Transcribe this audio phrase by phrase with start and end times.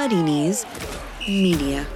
[0.00, 0.64] Muddy Knees
[1.28, 1.86] Media.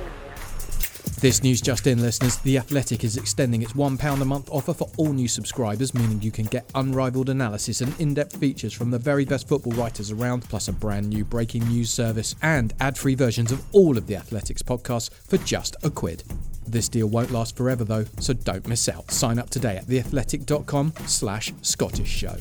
[1.23, 2.36] This news just in, listeners.
[2.36, 6.30] The Athletic is extending its £1 a month offer for all new subscribers, meaning you
[6.30, 10.46] can get unrivaled analysis and in depth features from the very best football writers around,
[10.51, 14.17] plus a brand new breaking news service and ad free versions of all of the
[14.17, 16.25] Athletic's podcasts for just a quid.
[16.66, 19.11] This deal won't last forever though, so don't miss out.
[19.12, 22.36] Sign up today at theathletic.com slash Scottish Show.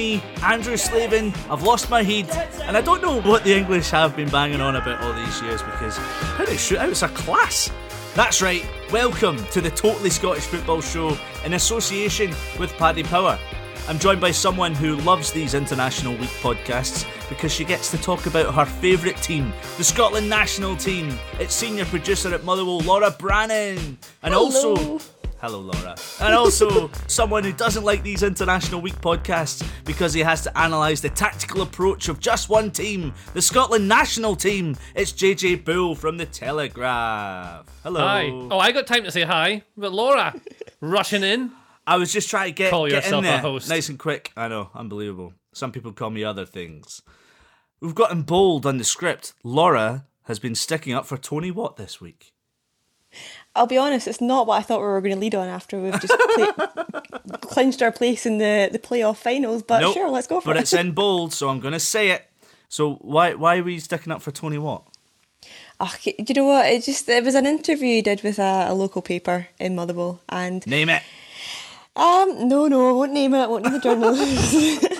[0.00, 1.26] Me, Andrew Slaven.
[1.50, 2.30] I've lost my head,
[2.62, 5.62] and I don't know what the English have been banging on about all these years
[5.62, 5.98] because
[6.38, 7.70] penalty shootouts are class.
[8.14, 13.38] That's right, welcome to the Totally Scottish Football Show in association with Paddy Power.
[13.90, 18.24] I'm joined by someone who loves these International Week podcasts because she gets to talk
[18.24, 21.12] about her favourite team, the Scotland national team.
[21.38, 23.98] It's senior producer at Motherwell, Laura Brannan.
[24.22, 24.98] And also
[25.40, 25.96] Hello, Laura.
[26.20, 31.00] And also, someone who doesn't like these International Week podcasts because he has to analyse
[31.00, 34.76] the tactical approach of just one team, the Scotland national team.
[34.94, 37.66] It's JJ Bull from The Telegraph.
[37.82, 38.00] Hello.
[38.00, 38.28] Hi.
[38.30, 40.34] Oh, I got time to say hi, but Laura
[40.82, 41.52] rushing in.
[41.86, 43.68] I was just trying to get, Call get in yourself a there host.
[43.70, 44.32] nice and quick.
[44.36, 45.32] I know, unbelievable.
[45.54, 47.00] Some people call me other things.
[47.80, 49.32] We've got in bold on the script.
[49.42, 52.32] Laura has been sticking up for Tony Watt this week.
[53.56, 55.78] I'll be honest, it's not what I thought we were going to lead on after
[55.80, 59.62] we've just play- clinched our place in the, the playoff finals.
[59.62, 60.54] But Nope, sure, let's go for but it.
[60.54, 62.26] But it's in bold, so I'm going to say it.
[62.68, 64.84] So why why were you sticking up for Tony Watt?
[66.04, 66.66] Do you know what?
[66.66, 70.20] It just it was an interview he did with a, a local paper in Motherwell,
[70.28, 71.02] and Name it.
[71.96, 73.38] um, no, no, I won't name it.
[73.40, 74.86] I won't name the journalist.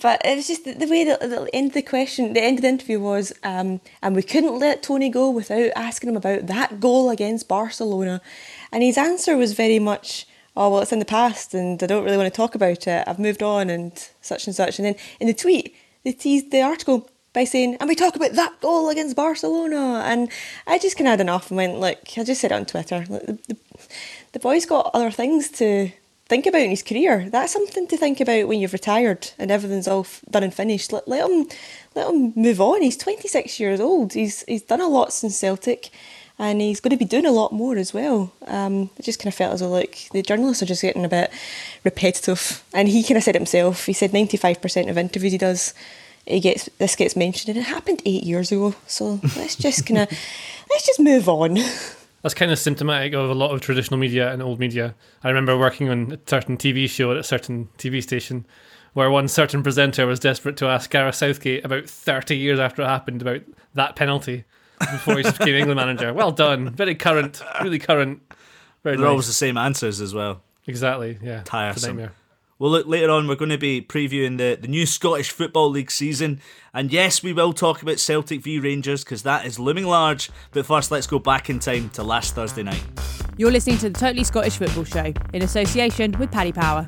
[0.00, 2.58] but it was just the, the way that the end of the question, the end
[2.58, 6.46] of the interview was, um, and we couldn't let Tony go without asking him about
[6.46, 8.20] that goal against Barcelona,
[8.72, 10.26] and his answer was very much.
[10.56, 13.04] Oh well, it's in the past, and I don't really want to talk about it.
[13.06, 14.78] I've moved on, and such and such.
[14.78, 18.32] And then in the tweet, they teased the article by saying, and we talk about
[18.32, 20.02] that goal against Barcelona.
[20.04, 20.30] And
[20.66, 23.04] I just kind of had enough and went, look, I just said it on Twitter.
[23.04, 23.56] The, the,
[24.32, 25.92] the boy's got other things to
[26.28, 27.28] think about in his career.
[27.30, 30.92] That's something to think about when you've retired and everything's all done and finished.
[30.92, 31.48] Let, let him
[31.94, 32.82] let him move on.
[32.82, 34.12] He's 26 years old.
[34.12, 35.90] He's he's done a lot since Celtic.
[36.40, 38.32] And he's going to be doing a lot more as well.
[38.46, 41.32] Um, just kind of felt as though, like, the journalists are just getting a bit
[41.82, 42.62] repetitive.
[42.72, 43.86] And he kind of said it himself.
[43.86, 45.74] He said 95% of interviews he does,
[46.26, 48.76] he gets this gets mentioned, and it happened eight years ago.
[48.86, 50.10] So let's just kind of
[50.70, 51.58] let's just move on.
[52.22, 54.94] That's kind of symptomatic of a lot of traditional media and old media.
[55.22, 58.46] I remember working on a certain TV show at a certain TV station
[58.92, 62.86] where one certain presenter was desperate to ask Gareth Southgate about 30 years after it
[62.86, 63.42] happened about
[63.74, 64.44] that penalty
[64.80, 66.12] before he became England manager.
[66.12, 66.70] Well done.
[66.70, 68.20] Very current, really current.
[68.82, 69.10] Very They're nice.
[69.10, 70.42] always the same answers as well.
[70.66, 71.42] Exactly, yeah.
[71.44, 72.10] Tiresome.
[72.58, 72.70] Nightmare.
[72.70, 75.90] Well, look, later on, we're going to be previewing the, the new Scottish Football League
[75.90, 76.40] season.
[76.74, 80.30] And yes, we will talk about Celtic v Rangers because that is looming large.
[80.52, 82.84] But first, let's go back in time to last Thursday night.
[83.36, 86.84] You're listening to the Totally Scottish Football Show in association with Paddy Power.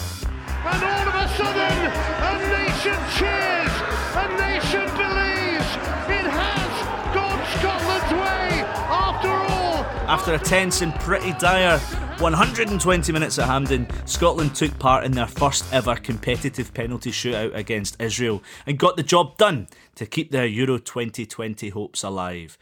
[0.65, 3.71] And all of a sudden, a nation cheers.
[4.17, 5.71] A nation believes
[6.11, 9.85] it has gone Scotland's way after all.
[10.09, 11.81] After a tense and pretty dire
[12.21, 18.01] 120 minutes at Hampden, Scotland took part in their first ever competitive penalty shootout against
[18.01, 22.59] Israel and got the job done to keep their Euro 2020 hopes alive.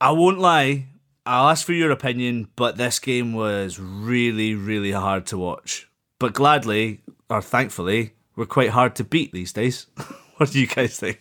[0.00, 0.86] I won't lie,
[1.24, 5.88] I'll ask for your opinion, but this game was really, really hard to watch.
[6.18, 9.86] But gladly, or thankfully, we're quite hard to beat these days.
[10.38, 11.20] what do you guys think?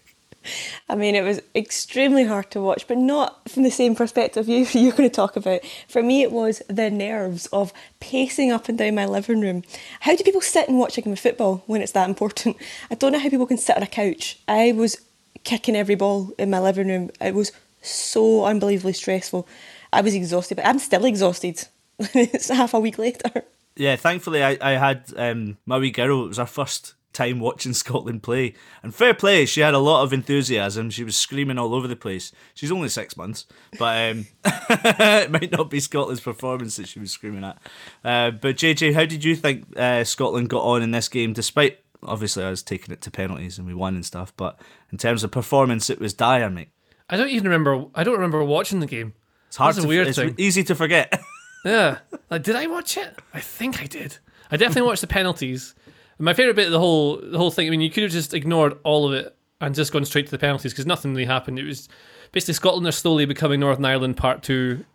[0.87, 4.65] I mean, it was extremely hard to watch, but not from the same perspective you,
[4.71, 5.61] you're going to talk about.
[5.87, 9.63] For me, it was the nerves of pacing up and down my living room.
[10.01, 12.57] How do people sit and watch a game of football when it's that important?
[12.89, 14.39] I don't know how people can sit on a couch.
[14.47, 15.01] I was
[15.43, 17.11] kicking every ball in my living room.
[17.21, 17.51] It was
[17.81, 19.47] so unbelievably stressful.
[19.91, 21.67] I was exhausted, but I'm still exhausted.
[21.99, 23.43] it's half a week later.
[23.75, 26.25] Yeah, thankfully I, I had um, my wee girl.
[26.25, 30.03] It was our first time watching Scotland play, and fair play, she had a lot
[30.03, 30.89] of enthusiasm.
[30.89, 32.31] She was screaming all over the place.
[32.53, 33.45] She's only six months,
[33.77, 37.57] but um, it might not be Scotland's performance that she was screaming at.
[38.03, 41.33] Uh, but JJ, how did you think uh, Scotland got on in this game?
[41.33, 44.59] Despite obviously I was taking it to penalties and we won and stuff, but
[44.91, 46.69] in terms of performance, it was dire, mate.
[47.09, 47.85] I don't even remember.
[47.95, 49.13] I don't remember watching the game.
[49.47, 50.35] It's hard That's to a weird it's thing.
[50.37, 51.19] easy to forget.
[51.65, 51.97] Yeah.
[52.29, 53.19] Like, did I watch it?
[53.33, 54.17] I think I did.
[54.49, 55.75] I definitely watched the penalties.
[56.19, 57.67] My favorite bit of the whole the whole thing.
[57.67, 60.31] I mean, you could have just ignored all of it and just gone straight to
[60.31, 61.59] the penalties because nothing really happened.
[61.59, 61.87] It was
[62.31, 64.85] basically Scotland are slowly becoming Northern Ireland Part Two.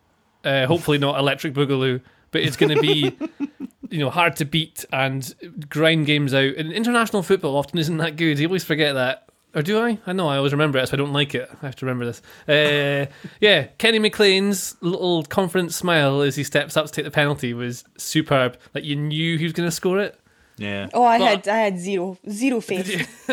[0.43, 3.17] Uh, hopefully not Electric Boogaloo, but it's going to be
[3.89, 5.33] you know hard to beat and
[5.69, 6.55] grind games out.
[6.55, 8.39] And international football often isn't that good.
[8.39, 9.23] You always forget that.
[9.55, 9.97] Or do I?
[10.05, 11.49] I know I always remember it, so I don't like it.
[11.61, 12.21] I have to remember this.
[12.47, 17.53] Uh, yeah, Kenny McLean's little confident smile as he steps up to take the penalty
[17.53, 18.57] was superb.
[18.73, 20.19] Like you knew he was going to score it.
[20.57, 20.87] Yeah.
[20.93, 22.87] Oh, I But- had I had zero zero faith.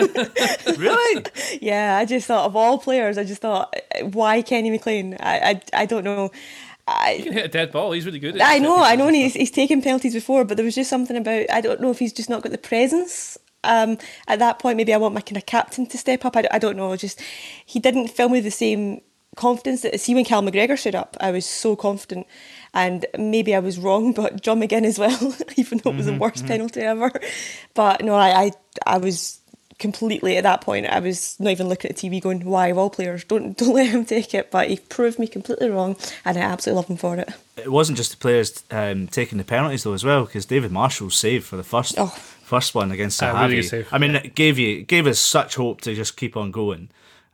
[0.79, 1.25] really?
[1.61, 3.75] Yeah, I just thought of all players, I just thought,
[4.13, 5.17] why Kenny McLean?
[5.21, 6.31] I I, I don't know.
[7.15, 7.93] He can hit a dead ball.
[7.93, 8.37] He's really good.
[8.37, 11.17] At I know, I know, he's, he's taken penalties before, but there was just something
[11.17, 13.39] about I don't know if he's just not got the presence.
[13.65, 16.37] Um, at that point, maybe I want my kind of captain to step up.
[16.37, 16.95] I, I don't know.
[16.97, 17.21] Just
[17.65, 19.01] he didn't fill me with the same
[19.37, 21.17] confidence that see when Cal McGregor stood up.
[21.21, 22.27] I was so confident,
[22.75, 26.13] and maybe I was wrong, but John McGinn as well, even though it was the
[26.13, 26.49] mm-hmm, worst mm-hmm.
[26.49, 27.13] penalty ever.
[27.75, 28.53] But no, I, I
[28.87, 29.41] I was
[29.79, 30.87] completely at that point.
[30.87, 33.25] I was not even looking at the TV, going, "Why of all players?
[33.25, 36.77] Don't don't let him take it." But he proved me completely wrong, and I absolutely
[36.77, 37.29] love him for it.
[37.57, 41.17] It wasn't just the players um, taking the penalties though as well, because David Marshall's
[41.17, 42.07] save for the first Oh.
[42.07, 43.49] first one against Zahavi.
[43.49, 43.87] really good.
[43.93, 46.89] I mean, it gave you gave us such hope to just keep on going.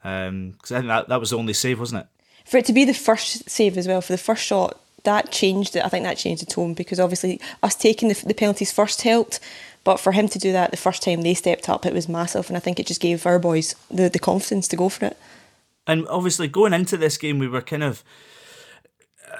[0.05, 2.07] Um, because I think that, that was the only save, wasn't it?
[2.49, 5.77] for it to be the first save as well for the first shot that changed
[5.77, 9.03] it i think that changed the tone because obviously us taking the, the penalties first
[9.03, 9.41] helped
[9.85, 12.49] but for him to do that the first time they stepped up it was massive
[12.49, 15.17] and i think it just gave our boys the, the confidence to go for it
[15.89, 18.05] And obviously, going into this game, we were kind of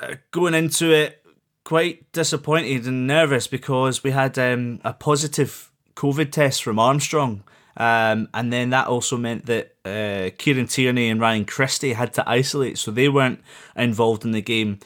[0.01, 1.23] uh, going into it
[1.63, 7.43] quite disappointed and nervous because we had um, a positive COVID test from Armstrong.
[7.77, 12.29] Um, and then that also meant that uh, Kieran Tierney and Ryan Christie had to
[12.29, 13.41] isolate, so they weren't
[13.77, 14.79] involved in the game.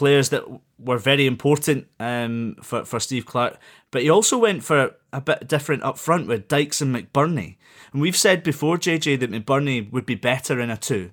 [0.00, 0.44] Players that
[0.78, 3.58] were very important um, for, for Steve Clarke.
[3.90, 7.58] But he also went for a bit different up front with Dykes and McBurnie.
[7.92, 11.10] And we've said before, JJ, that McBurnie would be better in a two.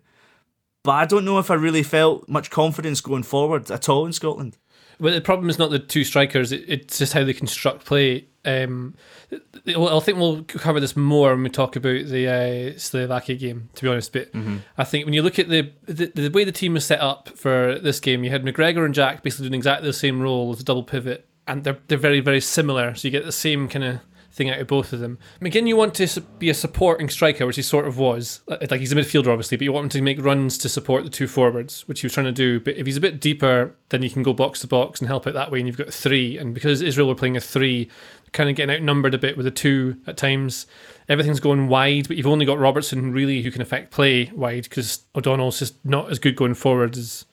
[0.86, 4.14] But I don't know if I really felt much confidence going forward at all in
[4.14, 4.58] Scotland.
[5.00, 8.26] But the problem is not the two strikers; it, it's just how they construct play.
[8.46, 8.96] Um,
[9.32, 13.70] I think we'll cover this more when we talk about the uh, Slovakia game.
[13.76, 14.30] To be honest, but
[14.78, 17.30] I think when you look at the, the the way the team was set up
[17.36, 20.62] for this game, you had McGregor and Jack basically doing exactly the same role as
[20.62, 22.96] a double pivot, and they're they're very very similar.
[22.96, 24.00] So you get the same kind of
[24.38, 25.18] thing out of both of them.
[25.42, 28.42] McGinn, you want to be a supporting striker, which he sort of was.
[28.48, 31.10] Like he's a midfielder, obviously, but you want him to make runs to support the
[31.10, 32.60] two forwards, which he was trying to do.
[32.60, 35.28] But if he's a bit deeper, then you can go box to box and help
[35.28, 36.38] out that way, and you've got three.
[36.38, 37.90] And because Israel were playing a three,
[38.32, 40.68] kind of getting outnumbered a bit with a two at times.
[41.10, 45.06] Everything's going wide, but you've only got Robertson really who can affect play wide because
[45.16, 47.26] O'Donnell's just not as good going forward as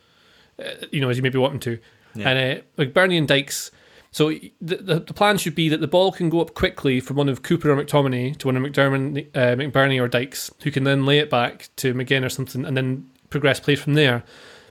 [0.58, 1.78] uh, you know as you maybe want him to.
[2.26, 3.70] And uh, like Bernie and Dykes.
[4.14, 7.16] So the, the the plan should be that the ball can go up quickly from
[7.16, 10.84] one of Cooper or McTominay to one of McDermott, uh, McBurnie or Dykes, who can
[10.84, 14.22] then lay it back to McGinn or something, and then progress play from there.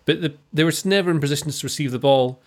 [0.05, 2.41] But the, they were never in positions to receive the ball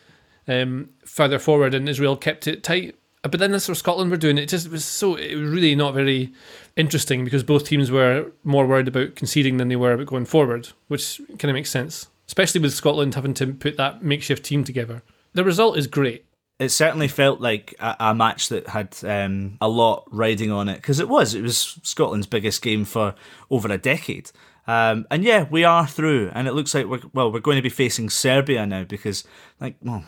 [0.48, 2.94] um, further forward, and Israel kept it tight.
[3.22, 4.38] Uh, But then that's what Scotland were doing.
[4.38, 6.32] It just was so it was really not very
[6.76, 10.70] interesting because both teams were more worried about conceding than they were about going forward,
[10.88, 15.02] which kind of makes sense, especially with Scotland having to put that makeshift team together.
[15.34, 16.25] The result is great.
[16.58, 20.76] It certainly felt like a, a match that had um, a lot riding on it
[20.76, 21.34] because it was.
[21.34, 23.14] It was Scotland's biggest game for
[23.50, 24.30] over a decade.
[24.66, 27.30] Um, and yeah, we are through, and it looks like we're well.
[27.30, 29.22] We're going to be facing Serbia now because,
[29.60, 30.04] like, well,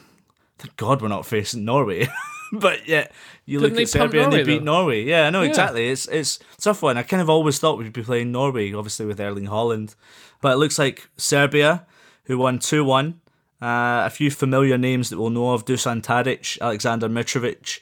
[0.58, 2.08] thank God we're not facing Norway.
[2.52, 3.08] but yeah,
[3.44, 4.64] you Didn't look at Serbia and they beat though?
[4.64, 5.04] Norway.
[5.04, 5.50] Yeah, I know Yeah.
[5.50, 5.88] exactly.
[5.90, 6.96] It's it's a tough one.
[6.96, 9.94] I kind of always thought we'd be playing Norway, obviously with Erling Haaland,
[10.40, 11.84] but it looks like Serbia,
[12.24, 13.20] who won two one.
[13.60, 17.80] Uh, a few familiar names that we'll know of: Dusan Tadic, Alexander Mitrovic.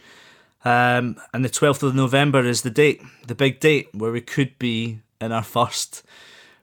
[0.64, 4.58] Um, and the 12th of November is the date, the big date, where we could
[4.58, 6.02] be in our first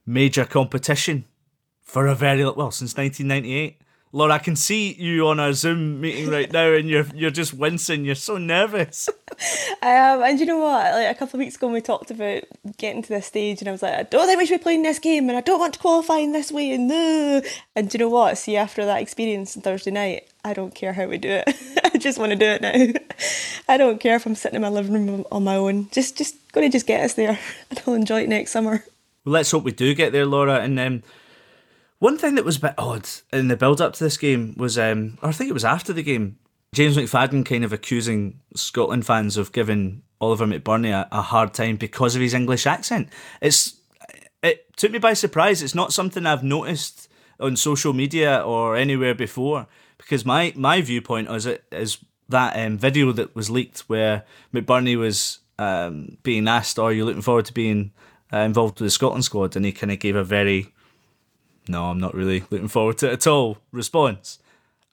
[0.06, 1.26] major competition
[1.82, 3.80] for a very well since 1998.
[4.16, 7.52] Laura, I can see you on our Zoom meeting right now, and you're you're just
[7.52, 8.06] wincing.
[8.06, 9.10] You're so nervous.
[9.82, 10.94] I am, and you know what?
[10.94, 12.44] Like a couple of weeks ago, we talked about
[12.78, 14.84] getting to this stage, and I was like, I don't think we should be playing
[14.84, 17.42] this game, and I don't want to qualify in this way, and no.
[17.76, 18.38] And you know what?
[18.38, 21.56] See, after that experience on Thursday night, I don't care how we do it.
[21.84, 23.00] I just want to do it now.
[23.68, 25.90] I don't care if I'm sitting in my living room on my own.
[25.90, 27.40] Just, just going to just get us there,
[27.72, 28.86] and I'll enjoy it next summer.
[29.26, 30.60] Well, let's hope we do get there, Laura.
[30.60, 31.04] And um,
[32.04, 34.78] one thing that was a bit odd in the build up to this game was,
[34.78, 36.38] um, or I think it was after the game,
[36.76, 41.78] James McFadden kind of accusing Scotland fans of giving Oliver McBurnie a, a hard time
[41.78, 43.08] because of his English accent.
[43.42, 43.80] It's
[44.42, 45.64] it took me by surprise.
[45.64, 47.08] It's not something I've noticed
[47.40, 49.68] on social media or anywhere before
[49.98, 54.98] because my my viewpoint is it is that um, video that was leaked where McBurnie
[54.98, 57.94] was um, being asked, "Are you looking forward to being
[58.34, 60.73] uh, involved with the Scotland squad, and he kind of gave a very,
[61.68, 64.40] no, I'm not really looking forward to it at all response.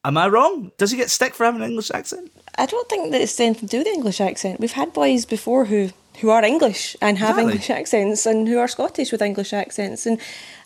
[0.05, 0.73] Am I wrong?
[0.79, 2.33] Does he get stick for having an English accent?
[2.57, 4.59] I don't think that it's anything to do with the English accent.
[4.61, 7.53] We've had boys before who, who are English and have Exactly.
[7.53, 10.07] English accents and who are Scottish with English accents.
[10.07, 10.19] And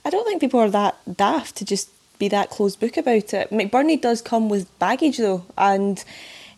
[0.05, 3.51] I don't think people are that daft to just be that closed book about it.
[3.51, 6.05] McBurnie does come with baggage though, and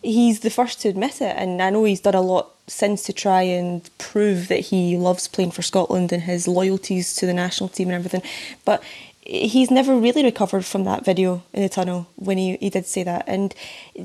[0.03, 1.35] he's the first to admit it.
[1.35, 5.27] And I know he's done a lot since to try and prove that he loves
[5.27, 8.21] playing for Scotland and his loyalties to the national team and everything.
[8.65, 8.83] But
[9.27, 13.03] he's never really recovered from that video in the tunnel when he, he did say
[13.03, 13.25] that.
[13.27, 13.53] And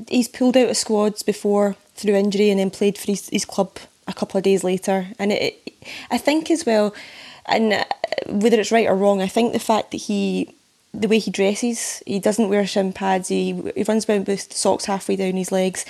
[0.09, 3.77] he's pulled out of squads before through injury and then played for his, his club
[4.07, 5.07] a couple of days later.
[5.17, 6.93] And it, it, I think as well,
[7.45, 7.85] and uh,
[8.27, 10.53] whether it's right or wrong, I think the fact that he,
[10.93, 14.85] the way he dresses, he doesn't wear shin pads, he, he runs around with socks
[14.85, 15.85] halfway down his legs.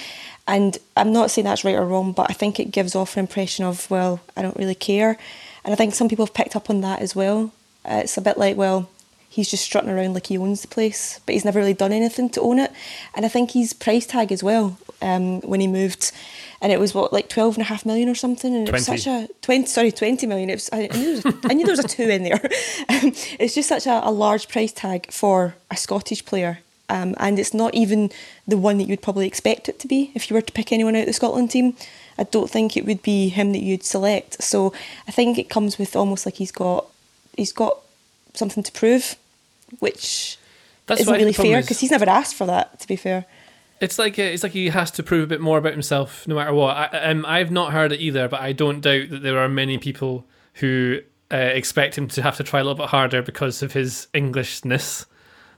[0.48, 3.22] And I'm not saying that's right or wrong, but I think it gives off an
[3.22, 5.18] impression of, well, I don't really care.
[5.64, 7.52] And I think some people have picked up on that as well.
[7.86, 8.90] Uh, it's a bit like, well,
[9.34, 12.30] he's just strutting around like he owns the place, but he's never really done anything
[12.30, 12.72] to own it.
[13.16, 16.12] And I think his price tag as well, um, when he moved,
[16.62, 18.86] and it was what like twelve and a half million or something, and it was
[18.86, 20.52] such a twenty, sorry, twenty million.
[20.52, 22.24] It was I, I knew there was a, I knew there was a two in
[22.24, 22.40] there.
[22.90, 26.60] Um, it's just such a, a large price tag for a Scottish player.
[26.90, 28.12] Um, and it's not even
[28.48, 30.96] the one that you'd probably expect it to be if you were to pick anyone
[30.96, 31.76] out of the Scotland team.
[32.18, 34.44] I don't think it would be him that you'd select.
[34.44, 34.74] So
[35.08, 36.86] I think it comes with almost like he's got
[37.36, 37.80] he's got
[38.34, 39.16] something to prove,
[39.80, 40.38] which
[40.86, 42.80] That's isn't what I think really fair because he's never asked for that.
[42.80, 43.26] To be fair,
[43.80, 46.36] It's like uh, it's like he has to prove a bit more about himself, no
[46.36, 46.76] matter what.
[46.94, 49.78] I, um, I've not heard it either, but I don't doubt that there are many
[49.78, 50.26] people
[50.56, 51.00] who
[51.32, 55.06] uh, expect him to have to try a little bit harder because of his Englishness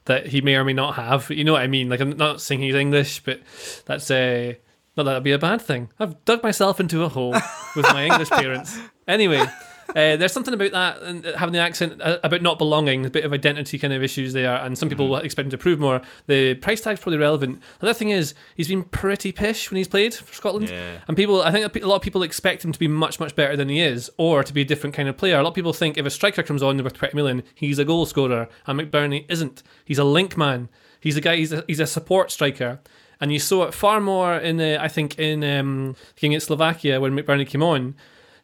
[0.06, 1.30] that he may or may not have.
[1.32, 1.90] You know what I mean?
[1.90, 3.42] Like I'm not saying he's English, but
[3.86, 4.58] that's a
[4.96, 5.90] not that would be a bad thing.
[6.00, 7.36] I've dug myself into a hole
[7.76, 8.78] with my English parents.
[9.08, 9.46] Anyway.
[9.90, 13.24] Uh, there's something about that and having the accent uh, about not belonging, a bit
[13.24, 16.02] of identity kind of issues there, and some people expect him to prove more.
[16.28, 17.62] The price tag's probably relevant.
[17.80, 20.98] The other thing is he's been pretty pish when he's played for Scotland, Yeah.
[21.08, 23.56] and people, I think a lot of people expect him to be much much better
[23.56, 25.38] than he is, or to be a different kind of player.
[25.38, 27.86] A lot of people think if a striker comes on with 20 million, he's a
[27.86, 29.62] goal scorer, and McBurnie isn't.
[29.86, 30.70] He's a link man.
[31.00, 31.36] He's a guy.
[31.36, 32.80] He's a, he's a support striker.
[33.22, 37.16] And you saw it far more in, the I think, in um, against Slovakia when
[37.16, 37.96] McBurnie came on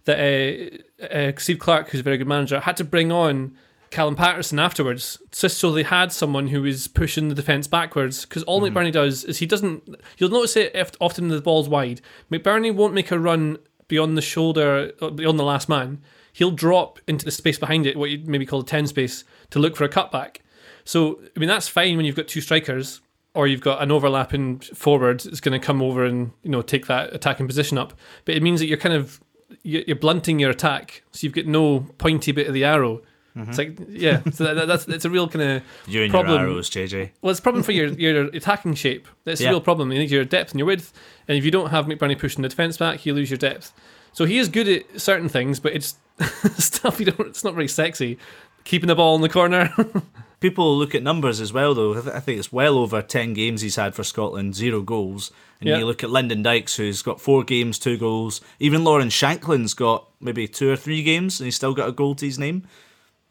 [0.06, 3.56] that uh, uh, Steve Clarke, who's a very good manager, had to bring on
[3.92, 8.26] Callum Paterson afterwards, just so they had someone who was pushing the defence backwards.
[8.26, 9.84] Because all McBurnie does is he doesn't.
[10.18, 12.02] You'll notice it if often the ball's wide.
[12.32, 16.02] McBurnie won't make a run beyond the shoulder, uh, beyond the last man.
[16.34, 19.60] He'll drop into the space behind it, what you'd maybe call a ten space, to
[19.60, 20.38] look for a cutback.
[20.86, 23.02] So I mean that's fine when you've got two strikers
[23.34, 26.88] or you've got an overlapping forward that's going to come over and you know take
[26.88, 27.94] that attacking position up.
[28.26, 29.22] But it means that you're kind of
[29.64, 33.02] you're blunting your attack, so you've got no pointy bit of the arrow.
[33.34, 36.34] It's like yeah, so that, that's it's a real kind of You and problem.
[36.42, 37.12] your arrows, JJ.
[37.22, 39.08] Well, it's a problem for your your attacking shape.
[39.24, 39.48] That's Yeah.
[39.48, 39.90] a real problem.
[39.94, 40.92] You need your depth and your width,
[41.30, 43.72] and if you don't have McBurnie pushing the defence back, you lose your depth.
[44.12, 45.96] So he is good at certain things, but it's
[46.58, 47.22] stuff you don't.
[47.30, 48.18] It's not very sexy.
[48.66, 49.74] Keeping the ball in the corner.
[50.42, 51.92] People look at numbers as well, though.
[51.98, 55.32] I th- I think it's well over 10 games he's had for Scotland, zero goals.
[55.60, 55.78] And Yeah.
[55.78, 58.42] you look at Lyndon Dykes, who's got four games, two goals.
[58.60, 62.16] Even Lawrence Shankland's got maybe two or three games, and he's still got a goal
[62.16, 62.68] to his name.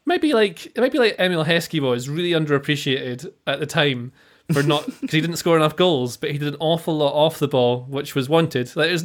[0.05, 4.13] Maybe like it might be like Emile Heskey was really underappreciated at the time
[4.53, 7.39] for not because he didn't score enough goals, but he did an awful lot off
[7.39, 8.73] the ball, which was wanted.
[8.75, 9.03] Like, there's,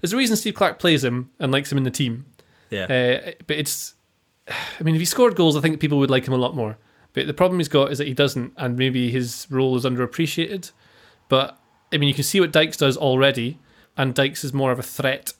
[0.00, 2.24] there's a reason Steve Clarke plays him and likes him in the team.
[2.70, 2.84] Yeah.
[2.84, 3.94] Uh, but it's,
[4.48, 6.78] I mean, if he scored goals, I think people would like him a lot more.
[7.14, 10.70] But the problem he's got is that he doesn't, and maybe his role is underappreciated.
[11.28, 11.58] But
[11.92, 13.58] I mean, you can see what Dykes does already,
[13.96, 15.32] and Dykes is more of a threat,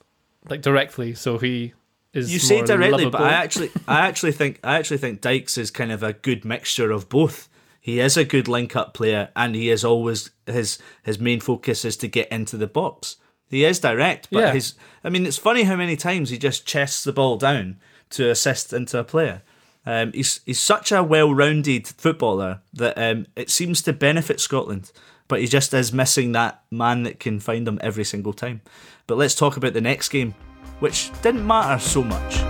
[0.48, 1.14] like directly.
[1.14, 1.72] So he
[2.12, 2.32] is.
[2.32, 3.20] you say directly, but.
[3.22, 6.90] I actually, I actually think, I actually think Dykes is kind of a good mixture
[6.90, 7.48] of both.
[7.80, 11.96] He is a good link-up player, and he is always his his main focus is
[11.98, 13.16] to get into the box.
[13.48, 14.52] He is direct, but Yeah.
[14.52, 14.74] his,
[15.04, 17.76] I mean, it's funny how many times he just chests the ball down
[18.10, 19.42] to assist into a player.
[19.84, 24.92] Um, he's he's such a well-rounded footballer that um, it seems to benefit Scotland,
[25.26, 28.60] but he just is missing that man that can find him every single time.
[29.06, 30.34] But let's talk about the next game,
[30.78, 32.42] which didn't matter so much.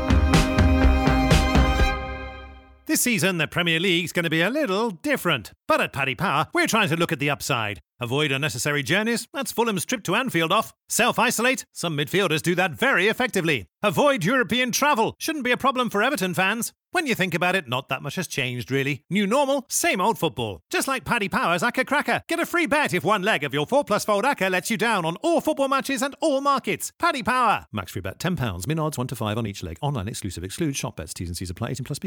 [2.85, 5.53] This season, the Premier League's going to be a little different.
[5.67, 7.81] But at Paddy Power, we're trying to look at the upside.
[8.03, 9.29] Avoid unnecessary journeys.
[9.33, 10.75] That's Fulham's trip to Anfield off.
[10.89, 11.65] Self isolate.
[11.73, 13.69] Some midfielders do that very effectively.
[13.81, 15.15] Avoid European travel.
[15.21, 16.73] Shouldn't be a problem for Everton fans.
[16.91, 19.05] When you think about it, not that much has changed, really.
[19.09, 20.63] New normal, same old football.
[20.69, 22.23] Just like Paddy Power's Acca Cracker.
[22.29, 24.77] Get a free bet if one leg of your 4 plus fold Acca lets you
[24.77, 26.93] down on all football matches and all markets.
[26.99, 27.67] Paddy Power.
[27.71, 28.67] Max free bet £10.
[28.67, 29.79] Min odds 1 to 5 on each leg.
[29.81, 30.43] Online exclusive.
[30.43, 31.15] Excludes shop bets.
[31.15, 31.71] T's and C's apply.
[31.71, 32.01] 18 plus.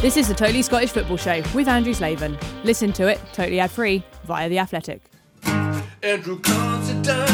[0.00, 2.38] This is the Totally Scottish Football Show with Andrew Slaven.
[2.64, 5.00] Listen to it totally ad free via The Athletic.
[6.02, 7.26] Andrew Considine,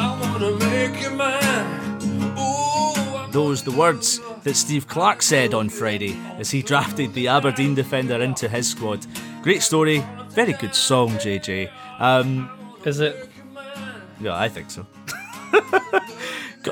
[0.00, 2.02] I wanna make you mine.
[2.38, 7.74] Ooh, Those the words that Steve Clarke said on Friday as he drafted the Aberdeen
[7.74, 9.06] defender into his squad.
[9.42, 11.70] Great story, very good song, JJ.
[12.00, 12.50] Um,
[12.84, 13.28] Is it?
[14.20, 14.86] yeah, I think so.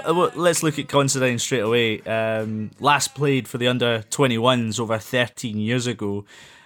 [0.05, 2.00] Well, Let's look at Considine straight away.
[2.03, 6.25] Um, last played for the under 21s over 13 years ago.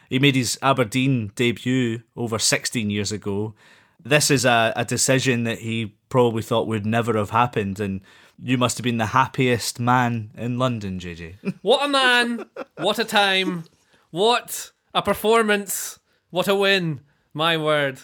[0.09, 3.55] He made his Aberdeen debut over 16 years ago.
[4.03, 8.01] This is a, a decision that he probably thought would never have happened, and
[8.43, 11.37] you must have been the happiest man in London, JJ.
[11.63, 12.47] What a man!
[12.79, 13.65] What a time!
[14.11, 15.99] What a performance!
[16.31, 17.01] What a win!
[17.33, 18.01] My word.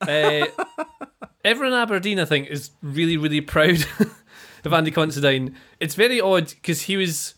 [0.00, 0.46] Uh,
[1.44, 3.86] everyone in Aberdeen, I think, is really, really proud
[4.66, 5.56] of Andy Considine.
[5.80, 7.34] It's very odd because he was.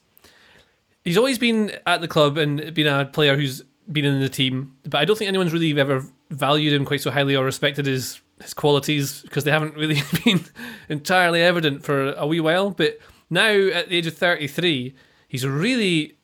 [1.05, 4.75] He's always been at the club and been a player who's been in the team,
[4.85, 8.21] but I don't think anyone's really ever valued him quite so highly or respected his
[8.43, 10.45] his qualities because they haven't really been
[10.89, 12.71] entirely evident for a wee while.
[12.71, 12.99] But
[13.31, 14.95] now, at the age of thirty three,
[15.29, 16.19] he's really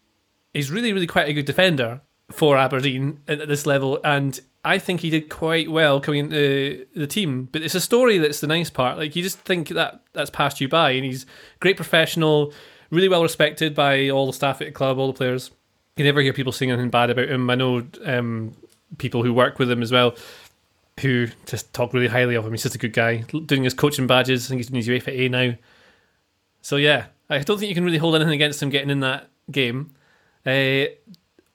[0.52, 5.00] he's really, really quite a good defender for Aberdeen at this level, and I think
[5.00, 7.48] he did quite well coming into the team.
[7.52, 8.98] But it's a story that's the nice part.
[8.98, 11.26] Like you just think that that's passed you by, and he's
[11.60, 12.52] great professional,
[12.90, 15.50] really well respected by all the staff at the club, all the players.
[15.96, 17.48] You never hear people saying anything bad about him.
[17.50, 18.52] I know um,
[18.98, 20.16] people who work with him as well
[21.00, 22.52] who just talk really highly of him.
[22.52, 23.18] He's just a good guy.
[23.46, 25.54] Doing his coaching badges, I think he's doing his UEFA A now.
[26.62, 29.28] So yeah, I don't think you can really hold anything against him getting in that
[29.50, 29.94] game.
[30.46, 30.86] Uh,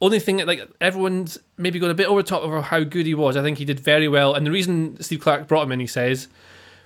[0.02, 3.14] only thing that like everyone's maybe going a bit over top over how good he
[3.14, 3.36] was.
[3.36, 5.88] I think he did very well, and the reason Steve Clarke brought him in, he
[5.88, 6.28] says,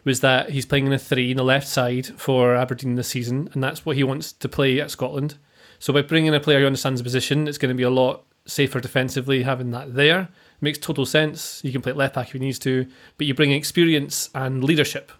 [0.03, 3.49] was that he's playing in a three in the left side for Aberdeen this season,
[3.53, 5.37] and that's what he wants to play at Scotland.
[5.79, 8.23] So by bringing a player who understands the position, it's going to be a lot
[8.45, 10.29] safer defensively having that there.
[10.59, 11.61] makes total sense.
[11.63, 15.11] You can play left back if he needs to, but you bring experience and leadership.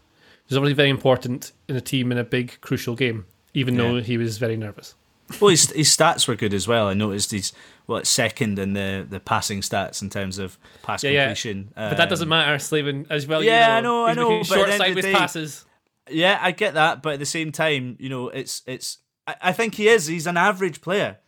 [0.43, 4.01] Which is obviously very important in a team in a big crucial game, even though
[4.01, 4.95] he was very nervous.
[5.39, 6.87] Well, his, his stats were good as well.
[6.87, 7.53] I noticed he's
[7.85, 11.25] what second in the, the passing stats in terms of pass Yeah, yeah.
[11.25, 11.71] completion.
[11.75, 13.43] But that doesn't Um, matter, Slaven, as well.
[13.43, 15.65] Yeah, you I know, I know, but at Short of sideways day- passes.
[16.09, 18.97] Yeah, I get that, but at the same time, you know, it's it's.
[19.25, 20.07] I, I think he is.
[20.07, 21.19] He's an average player,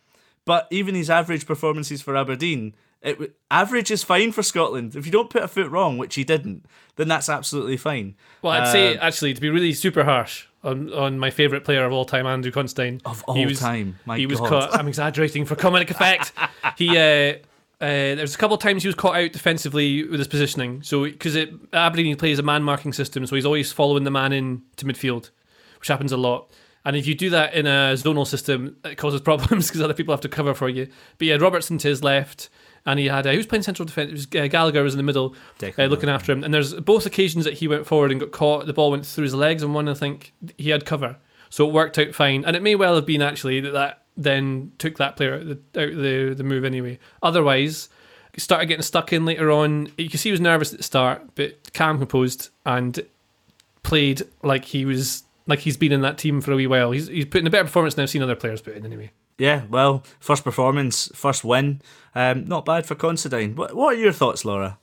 [0.44, 4.94] but even his average performances for Aberdeen, it average is fine for Scotland.
[4.94, 6.66] If you don't put a foot wrong, which he didn't,
[6.96, 8.16] then that's absolutely fine.
[8.42, 11.84] Well, I'd say Uh, actually to be really super harsh on, on my favourite player
[11.84, 13.00] of all time, Andrew Considine.
[13.04, 14.48] Of all he was, time, my he was God.
[14.48, 14.74] caught.
[14.74, 16.32] I'm exaggerating for comic effect.
[16.76, 17.36] he uh,
[17.78, 20.82] uh, there's a couple of times he was caught out defensively with his positioning.
[20.82, 21.36] So because
[21.74, 24.86] Aberdeen he plays a man marking system, so he's always following the man in to
[24.86, 25.30] midfield,
[25.78, 26.50] which happens a lot.
[26.86, 30.14] And if you do that in a zonal system, it causes problems because other people
[30.14, 30.88] have to cover for you.
[31.18, 32.48] But yeah, Robertson to his left,
[32.86, 34.12] and he had uh, who was playing central defence.
[34.12, 36.44] Was uh, Gallagher was in the middle, uh, looking after him.
[36.44, 38.66] And there's both occasions that he went forward and got caught.
[38.66, 41.16] The ball went through his legs, and one I think he had cover,
[41.50, 42.44] so it worked out fine.
[42.44, 45.82] And it may well have been actually that that then took that player out the
[45.82, 46.98] out the, the move anyway.
[47.22, 47.88] Otherwise,
[48.32, 49.88] he started getting stuck in later on.
[49.98, 53.00] You can see he was nervous at the start, but calm, composed, and
[53.82, 56.92] played like he was like he's been in that team for a wee while.
[56.92, 59.10] He's he's putting a better performance than I've seen other players put in anyway.
[59.38, 61.82] Yeah, well, first performance, first win,
[62.14, 63.54] um, not bad for Considine.
[63.54, 64.78] What What are your thoughts, Laura?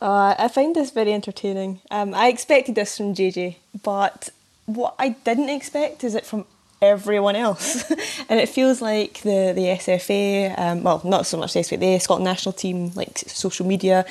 [0.00, 1.80] Uh, I find this very entertaining.
[1.90, 4.30] Um, I expected this from JJ, but
[4.66, 6.46] what I didn't expect is it from
[6.80, 7.90] everyone else.
[8.28, 11.98] and it feels like the, the SFA, um, well, not so much the SFA, the
[11.98, 14.06] Scotland national team, like social media,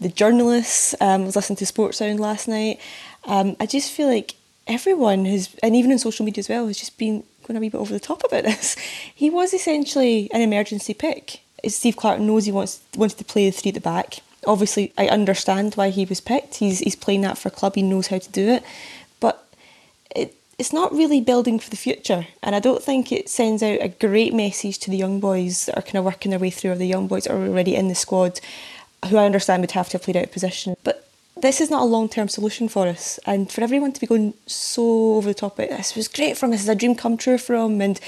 [0.00, 2.80] the journalists, um, I was listening to Sports Sound last night.
[3.24, 4.34] Um, I just feel like
[4.66, 7.68] everyone has, and even in social media as well, has just been going a wee
[7.68, 8.76] bit over the top about this.
[9.14, 11.40] He was essentially an emergency pick.
[11.68, 14.16] Steve Clarke knows he wants wanted to play the three at the back.
[14.46, 16.56] Obviously, I understand why he was picked.
[16.56, 17.74] He's he's playing that for a club.
[17.74, 18.62] He knows how to do it,
[19.20, 19.46] but
[20.14, 22.26] it it's not really building for the future.
[22.42, 25.78] And I don't think it sends out a great message to the young boys that
[25.78, 27.88] are kind of working their way through, or the young boys that are already in
[27.88, 28.40] the squad,
[29.08, 30.76] who I understand would have to have played out of position.
[30.84, 31.03] But
[31.36, 33.18] this is not a long term solution for us.
[33.26, 36.52] And for everyone to be going so over the top this was great for him.
[36.52, 37.80] This is a dream come true for him.
[37.80, 38.00] And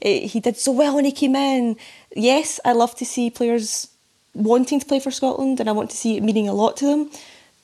[0.00, 1.76] it, he did so well when he came in.
[2.14, 3.88] Yes, I love to see players
[4.34, 6.86] wanting to play for Scotland and I want to see it meaning a lot to
[6.86, 7.10] them.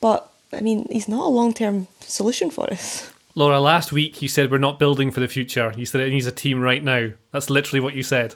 [0.00, 3.12] But I mean, he's not a long term solution for us.
[3.35, 5.72] Laura, last week you said we're not building for the future.
[5.76, 7.11] You said it needs a team right now.
[7.33, 8.35] That's literally what you said.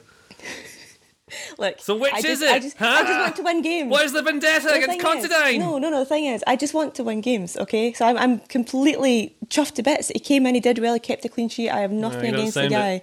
[1.57, 2.49] Look, So which I is just, it?
[2.51, 3.89] I just, I just want to win games.
[3.91, 5.59] What is the vendetta The against thing is- Considine?
[5.59, 5.99] No, no, no.
[5.99, 7.57] The thing is, I just want to win games.
[7.57, 10.09] Okay, so I'm, I'm completely chuffed to bits.
[10.09, 11.69] He came in, he did well, he kept a clean sheet.
[11.69, 13.01] I have nothing you don't against the sound guy.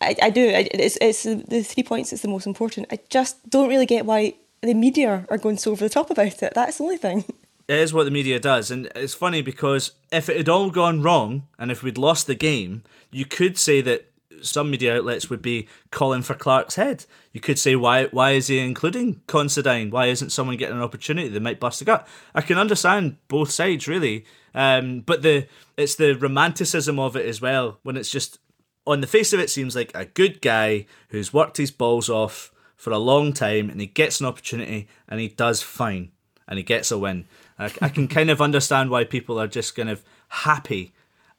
[0.00, 0.48] I, I do.
[0.48, 2.12] I, it's, it's the three points.
[2.12, 2.86] It's the most important.
[2.90, 6.42] I just don't really get why the media are going so over the top about
[6.42, 6.52] it.
[6.54, 7.24] That's the only thing.
[7.68, 11.02] It is what the media does, and it's funny because if it had all gone
[11.02, 12.82] wrong and if we'd lost the game,
[13.12, 14.09] you could say that
[14.42, 17.06] some media outlets would be calling for Clarke's head.
[17.32, 19.90] You could say, why why is he including Considine?
[19.90, 21.28] Why isn't someone getting an opportunity?
[21.28, 22.06] They might bust a gut.
[22.34, 24.24] I can understand both sides really,
[24.54, 27.78] um, but the it's the romanticism of it as well.
[27.82, 28.38] When it's just
[28.86, 32.52] on the face of it, seems like a good guy who's worked his balls off
[32.76, 36.12] for a long time, and he gets an opportunity and he does fine,
[36.48, 37.26] and he gets a win.
[37.58, 40.92] I, I can kind of understand why people are just kind of happy.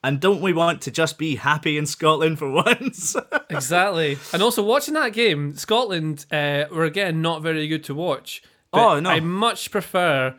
[0.04, 3.16] And don't we want to just be happy in Scotland for once?
[3.50, 4.18] Exactly.
[4.34, 8.42] And also watching that game, Scotland uh, were again not very good to watch.
[8.74, 9.10] Oh, no.
[9.10, 10.36] I much prefer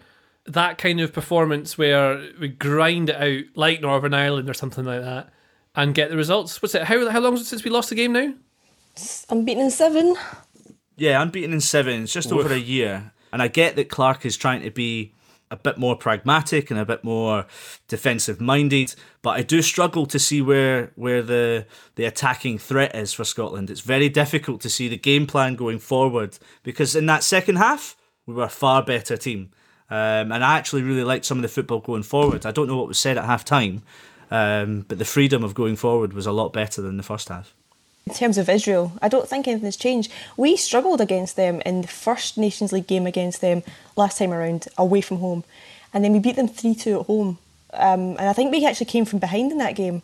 [0.46, 5.02] that kind of performance where we grind it out like Northern Ireland or something like
[5.02, 5.32] that
[5.76, 6.60] and get the results.
[6.60, 6.84] What's it?
[6.84, 8.32] How how long is it since we lost the game now?
[9.30, 10.16] I'm beaten in seven.
[10.96, 12.02] yeah, unbeaten in seven.
[12.02, 13.12] It's just over a year.
[13.32, 15.14] And I get that Clarke is trying to be
[15.52, 17.46] a bit more pragmatic and a bit more
[17.86, 23.12] defensive minded, but I do struggle to see where where the the attacking threat is
[23.12, 23.70] for Scotland.
[23.70, 27.96] It's very difficult to see the game plan going forward because in that second half
[28.26, 29.50] we were a far better team.
[29.90, 32.46] Um, and I actually really liked some of the football going forward.
[32.46, 33.82] I don't know what was said at half time,
[34.30, 37.54] um, but the freedom of going forward was a lot better than the first half.
[38.06, 40.10] In terms of Israel, I don't think anything's changed.
[40.36, 43.62] We struggled against them in the first Nations League game against them
[43.96, 45.44] last time around, away from home.
[45.94, 47.38] And then we beat them 3 2 at home.
[47.74, 50.02] Um, and I think we actually came from behind in that game.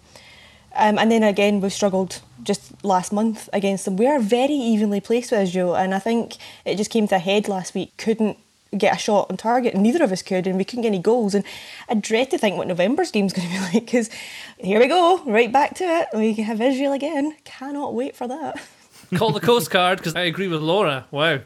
[0.74, 3.96] Um, and then again, we've struggled just last month against them.
[3.96, 7.18] We are very evenly placed with Israel, and I think it just came to a
[7.18, 7.96] head last week.
[7.96, 8.38] Couldn't
[8.76, 10.98] get a shot on target, and neither of us could, and we couldn't get any
[10.98, 11.34] goals.
[11.34, 11.44] And
[11.88, 14.10] I dread to think what November's game's going to be like, because
[14.58, 16.08] here we go, right back to it.
[16.14, 17.36] We have Israel again.
[17.44, 18.60] Cannot wait for that.
[19.14, 21.06] Call the Coast Guard because I agree with Laura.
[21.10, 21.40] Wow.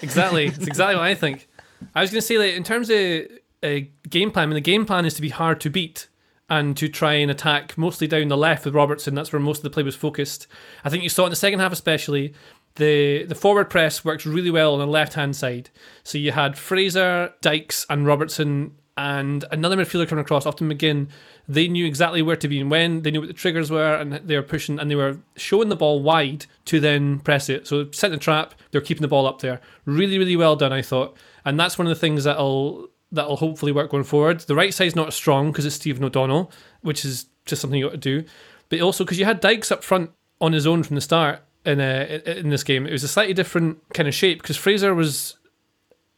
[0.00, 0.46] Exactly.
[0.46, 1.48] It's exactly what I think.
[1.94, 3.26] I was going to say, like, in terms of
[3.62, 6.08] a game plan, I mean, the game plan is to be hard to beat
[6.48, 9.14] and to try and attack mostly down the left with Robertson.
[9.14, 10.46] That's where most of the play was focused.
[10.84, 12.34] I think you saw in the second half, especially.
[12.76, 15.70] The, the forward press works really well on the left hand side.
[16.02, 21.08] So you had Fraser, Dykes, and Robertson, and another midfielder coming across, often McGinn.
[21.48, 23.02] They knew exactly where to be and when.
[23.02, 25.76] They knew what the triggers were, and they were pushing and they were showing the
[25.76, 27.66] ball wide to then press it.
[27.66, 29.60] So setting the trap, they're keeping the ball up there.
[29.84, 31.16] Really, really well done, I thought.
[31.44, 34.40] And that's one of the things that'll that'll hopefully work going forward.
[34.40, 36.50] The right side's not strong because it's Stephen O'Donnell,
[36.82, 38.24] which is just something you got to do.
[38.68, 40.10] But also because you had Dykes up front
[40.40, 43.34] on his own from the start in uh, in this game, it was a slightly
[43.34, 45.36] different kind of shape because Fraser was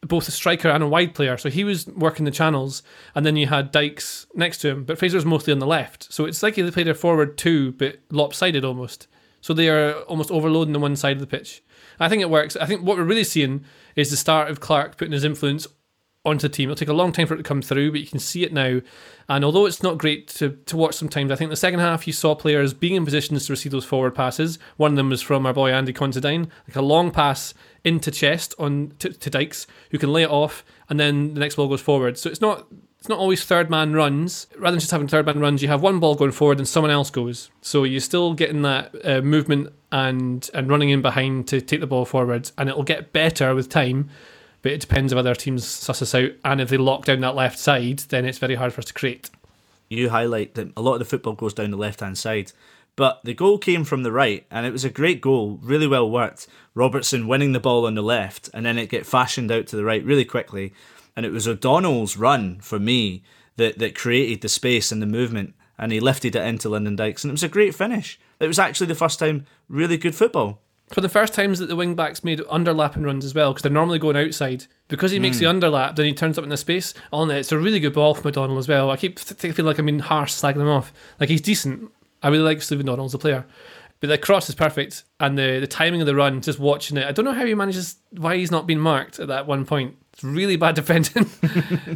[0.01, 2.83] both a striker and a wide player, so he was working the channels,
[3.15, 6.11] and then you had Dykes next to him, but Fraser was mostly on the left,
[6.13, 9.07] so it's like they played a forward two, but lopsided almost.
[9.41, 11.63] So they are almost overloading the one side of the pitch.
[11.99, 12.55] I think it works.
[12.55, 15.67] I think what we're really seeing is the start of Clarke putting his influence
[16.27, 16.69] onto the team.
[16.69, 18.53] It'll take a long time for it to come through, but you can see it
[18.53, 18.81] now.
[19.29, 22.13] And although it's not great to, to watch sometimes, I think the second half you
[22.13, 24.59] saw players being in positions to receive those forward passes.
[24.75, 28.53] One of them was from our boy Andy Considine, like a long pass into chest
[28.59, 31.81] on to, to Dykes, who can lay it off, and then the next ball goes
[31.81, 32.17] forward.
[32.17, 32.67] So it's not
[32.99, 34.47] it's not always third man runs.
[34.57, 36.91] Rather than just having third man runs, you have one ball going forward and someone
[36.91, 37.51] else goes.
[37.61, 41.87] So you're still getting that uh, movement and and running in behind to take the
[41.87, 44.09] ball forward, and it'll get better with time
[44.67, 46.31] but it depends if other teams suss us out.
[46.43, 48.93] And if they lock down that left side, then it's very hard for us to
[48.93, 49.29] create.
[49.87, 52.51] You highlight that a lot of the football goes down the left hand side.
[52.97, 56.11] But the goal came from the right, and it was a great goal, really well
[56.11, 56.47] worked.
[56.75, 59.85] Robertson winning the ball on the left, and then it get fashioned out to the
[59.85, 60.73] right really quickly.
[61.15, 63.23] And it was O'Donnell's run for me
[63.55, 67.23] that, that created the space and the movement, and he lifted it into Lyndon Dykes,
[67.23, 68.19] and it was a great finish.
[68.41, 70.59] It was actually the first time really good football.
[70.89, 73.71] For the first times that the wing backs made underlapping runs as well, because they're
[73.71, 74.65] normally going outside.
[74.87, 76.93] Because he makes the underlap, then he turns up in the space.
[77.11, 78.89] On it, it's a really good ball from O'Donnell as well.
[78.89, 80.93] I keep feeling like I'm being harsh, slagging him off.
[81.19, 81.91] Like he's decent.
[82.23, 83.45] I really like Stephen O'Donnell as a player.
[83.99, 87.07] But the cross is perfect, and the the timing of the run, just watching it,
[87.07, 89.95] I don't know how he manages why he's not being marked at that one point.
[90.13, 91.23] It's really bad defending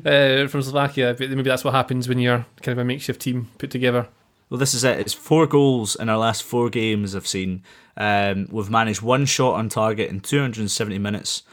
[0.05, 3.49] uh, from Slovakia, but maybe that's what happens when you're kind of a makeshift team
[3.59, 4.07] put together.
[4.51, 4.99] Well, this is it.
[4.99, 7.63] It's four goals in our last four games I've seen.
[7.95, 11.43] Um, we've managed one shot on target in 270 minutes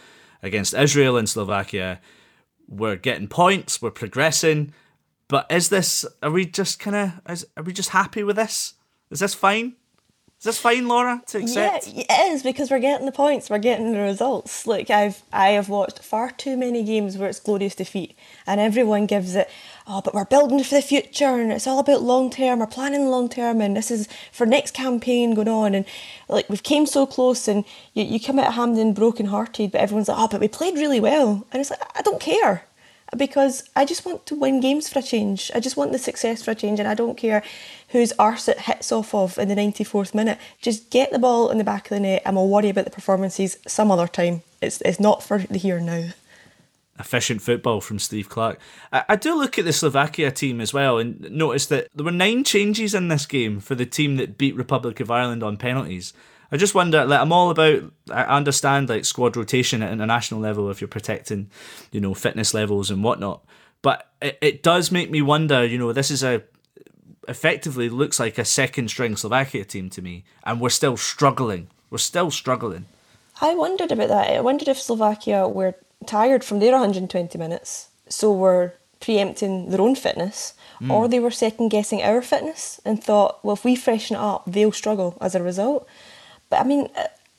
[0.43, 2.01] against Israel and Slovakia.
[2.67, 4.75] We're getting points, we're progressing.
[5.29, 8.75] But is this, are we just kind of, are we just happy with this?
[9.13, 9.77] Is this fine?
[10.39, 11.89] Is this fine, Laura, to accept?
[11.89, 14.69] Yeah, it is because we're getting the points, we're getting the results.
[14.69, 19.07] Like I've I have watched far too many games where it's glorious defeat, and everyone
[19.07, 19.51] gives it,
[19.89, 22.61] oh, but we're building for the future, and it's all about long term.
[22.61, 25.85] We're planning long term, and this is for next campaign going on, and
[26.29, 29.81] like we've came so close, and you, you come out of Hampden broken hearted, but
[29.81, 32.65] everyone's like, oh, but we played really well, and it's like I don't care
[33.17, 35.51] because I just want to win games for a change.
[35.55, 37.43] I just want the success for a change, and I don't care
[37.89, 40.39] whose arse it hits off of in the 94th minute.
[40.61, 42.91] Just get the ball in the back of the net, and we'll worry about the
[42.91, 44.43] performances some other time.
[44.61, 46.09] It's, it's not for the here and now.
[46.99, 48.59] Efficient football from Steve Clarke.
[48.93, 52.11] I, I do look at the Slovakia team as well and notice that there were
[52.11, 56.13] nine changes in this game for the team that beat Republic of Ireland on penalties.
[56.51, 60.71] I just wonder, like, I'm all about, I understand, like, squad rotation at international level
[60.71, 61.51] if you're protecting,
[61.93, 63.45] you know, fitness levels and whatnot.
[63.81, 66.43] But it, it does make me wonder, you know, this is a,
[67.29, 71.69] effectively looks like a second string Slovakia team to me, and we're still struggling.
[71.91, 72.87] We're still struggling.
[73.41, 74.31] I wondered about that.
[74.31, 75.75] I wondered if Slovakia were
[76.07, 80.91] tired from their 120 minutes, so were preempting their own fitness, mm.
[80.91, 84.43] or they were second guessing our fitness and thought, well, if we freshen it up,
[84.47, 85.87] they'll struggle as a result.
[86.51, 86.89] But I mean,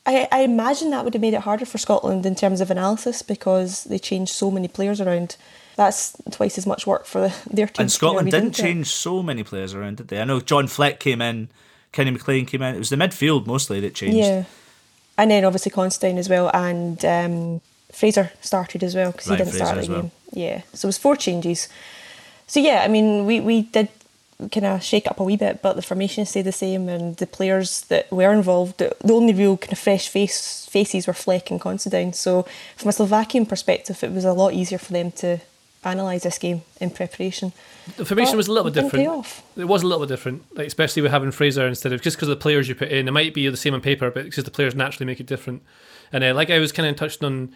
[0.05, 3.21] I, I imagine that would have made it harder for Scotland in terms of analysis
[3.21, 5.35] because they changed so many players around.
[5.79, 7.83] That's twice as much work for their team.
[7.83, 8.89] And Scotland didn't change it?
[8.89, 10.19] so many players around, did they?
[10.19, 11.47] I know John Fleck came in,
[11.93, 12.75] Kenny McLean came in.
[12.75, 14.17] It was the midfield mostly that changed.
[14.17, 14.43] Yeah,
[15.17, 17.61] and then obviously Considine as well, and um,
[17.93, 20.11] Fraser started as well because he didn't Fraser start the game.
[20.33, 21.69] Yeah, so it was four changes.
[22.45, 23.87] So yeah, I mean, we, we did
[24.51, 27.25] kind of shake up a wee bit, but the formation stayed the same, and the
[27.25, 31.61] players that were involved, the only real kind of fresh face faces were Fleck and
[31.61, 32.11] Considine.
[32.11, 35.39] So, from a Slovakian perspective, it was a lot easier for them to
[35.83, 37.53] analyse this game in preparation.
[37.97, 39.25] The formation but was a little bit different.
[39.55, 42.29] It was a little bit different, like especially with having Fraser instead of just because
[42.29, 43.07] of the players you put in.
[43.07, 45.63] It might be the same on paper, but because the players naturally make it different.
[46.11, 47.53] And uh, like I was kind of touched on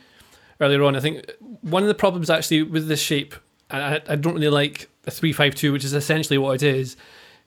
[0.60, 1.30] earlier on, I think
[1.62, 3.36] one of the problems actually with this shape,
[3.70, 6.96] and I, I don't really like a three-five-two, which is essentially what it is,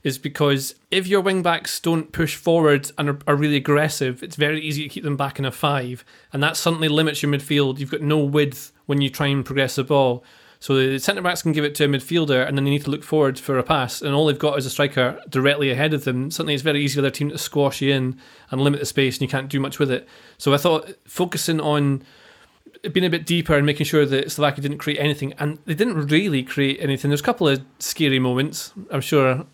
[0.02, 4.36] is because if your wing backs don't push forward and are, are, really aggressive, it's
[4.36, 7.78] very easy to keep them back in a five, and that suddenly limits your midfield.
[7.78, 10.22] You've got no width when you try and progress the ball.
[10.58, 12.90] So the centre backs can give it to a midfielder, and then they need to
[12.90, 16.04] look forward for a pass, and all they've got is a striker directly ahead of
[16.04, 16.30] them.
[16.30, 18.18] Suddenly, it's very easy for their team to squash you in
[18.50, 20.08] and limit the space, and you can't do much with it.
[20.38, 22.02] So I thought focusing on
[22.92, 26.08] being a bit deeper and making sure that Slovakia didn't create anything, and they didn't
[26.08, 27.10] really create anything.
[27.10, 28.72] There's a couple of scary moments.
[28.90, 29.44] I'm sure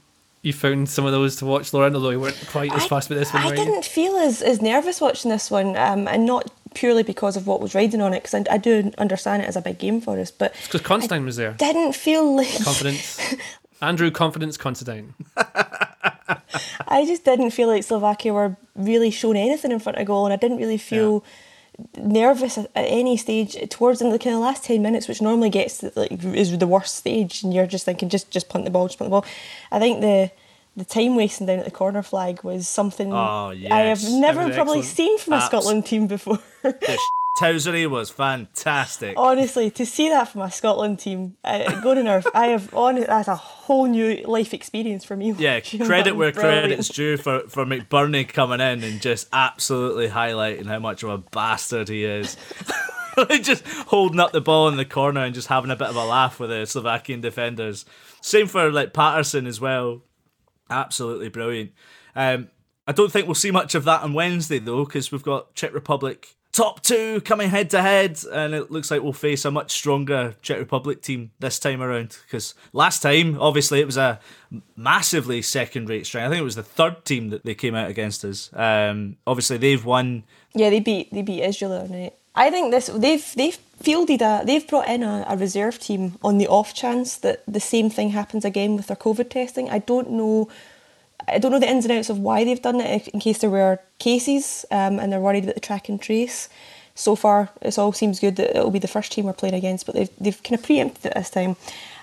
[0.43, 3.09] you found some of those to watch, Lauren, although you weren't quite as I, fast
[3.09, 3.45] with this one.
[3.45, 7.47] I didn't feel as, as nervous watching this one, um, and not purely because of
[7.47, 10.01] what was riding on it, because I, I, do understand it as a big game
[10.01, 10.31] for us.
[10.31, 13.35] But because Considine was there, didn't feel like confidence.
[13.81, 15.15] Andrew Confidence Considine.
[15.37, 20.33] I just didn't feel like Slovakia were really shown anything in front of goal, and
[20.33, 21.23] I didn't really feel.
[21.25, 21.31] Yeah
[21.97, 26.13] nervous at, any stage towards the kind of last 10 minutes which normally gets like
[26.23, 29.07] is the worst stage and you're just thinking just just punt the ball just punt
[29.07, 29.25] the ball
[29.71, 30.31] I think the
[30.77, 33.71] the time wasting down at the corner flag was something oh, yes.
[33.73, 34.85] I have never probably excellent.
[34.85, 36.39] seen from a Abs- Scotland team before
[37.41, 39.15] Towsery was fantastic.
[39.17, 42.97] Honestly, to see that from a Scotland team, uh, going in our, I have on
[42.97, 45.33] that's a whole new life experience for me.
[45.33, 50.79] Yeah, credit where credit's due for for McBurnie coming in and just absolutely highlighting how
[50.79, 52.37] much of a bastard he is.
[53.41, 56.05] just holding up the ball in the corner and just having a bit of a
[56.05, 57.87] laugh with the Slovakian defenders.
[58.21, 60.03] Same for like Paterson as well.
[60.71, 61.73] Absolutely brilliant.
[62.15, 62.49] Um,
[62.87, 65.73] I don't think we'll see much of that on Wednesday though, because we've got Czech
[65.73, 69.73] Republic top two coming head to head, and it looks like we'll face a much
[69.73, 72.19] stronger Czech Republic team this time around.
[72.25, 74.21] Because last time, obviously, it was a
[74.77, 76.27] massively second rate strength.
[76.27, 78.51] I think it was the third team that they came out against us.
[78.53, 80.25] Um, obviously, they've won.
[80.55, 82.15] Yeah, they beat they beat Israel night.
[82.35, 86.39] I think this they've they've fielded a they've brought in a, a reserve team on
[86.39, 89.69] the off chance that the same thing happens again with their COVID testing.
[89.69, 90.49] I don't know
[91.29, 93.51] I don't know the ins and outs of why they've done it in case there
[93.51, 96.49] were cases um, and they're worried about the track and trace.
[96.95, 99.87] So far, it all seems good that it'll be the first team we're playing against,
[99.87, 101.57] but they've, they've kind of preempted it this time.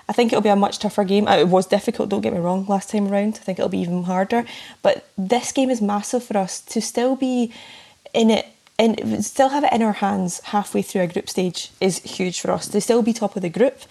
[0.08, 1.28] I think it'll be a much tougher game.
[1.28, 3.36] Uh, it was difficult, don't get me wrong, last time around.
[3.36, 4.46] I think it'll be even harder.
[4.82, 7.54] But this game is massive for us to still be
[8.14, 8.48] in it
[8.80, 12.50] and still have it in our hands halfway through a group stage is huge for
[12.52, 12.68] us.
[12.70, 13.82] To still be top of the group,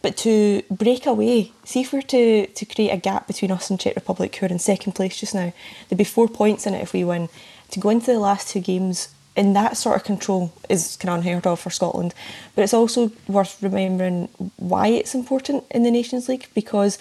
[0.00, 3.78] but to break away, see if we're to, to create a gap between us and
[3.78, 5.52] Czech Republic, who are in second place just now,
[5.88, 7.28] there'd be four points in it if we win.
[7.72, 11.18] To go into the last two games in that sort of control is kind of
[11.18, 12.14] unheard of for Scotland.
[12.54, 16.98] But it's also worth remembering why it's important in the Nations League because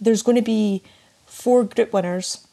[0.00, 0.82] there's going to be
[1.26, 2.46] four group winners,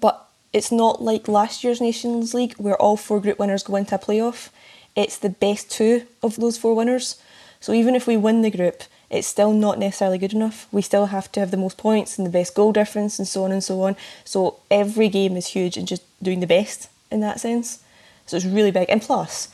[0.00, 3.94] but it's not like last year's Nations League where all four group winners go into
[3.94, 4.50] a playoff.
[4.94, 7.20] It's the best two of those four winners.
[7.60, 10.66] So even if we win the group, it's still not necessarily good enough.
[10.72, 13.44] We still have to have the most points and the best goal difference and so
[13.44, 13.96] on and so on.
[14.24, 17.82] So every game is huge and just doing the best in that sense.
[18.26, 18.88] So it's really big.
[18.90, 19.48] And plus,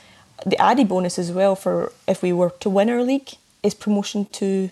[0.46, 3.30] the added bonus as well for if we were to win our league
[3.62, 4.70] is promotion to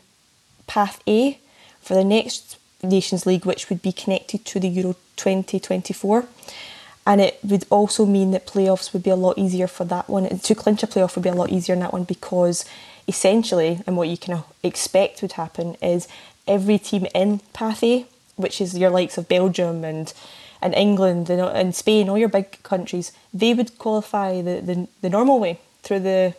[0.66, 1.38] Path A
[1.80, 6.26] for the next Nations League, which would be connected to the Euro 2024.
[7.06, 10.26] And it would also mean that playoffs would be a lot easier for that one.
[10.26, 12.64] And To clinch a playoff would be a lot easier in that one because
[13.06, 16.08] essentially, and what you can expect would happen is
[16.48, 20.12] every team in Path A, which is your likes of Belgium and
[20.62, 25.10] and England and, and Spain, all your big countries, they would qualify the, the, the
[25.10, 26.34] normal way through the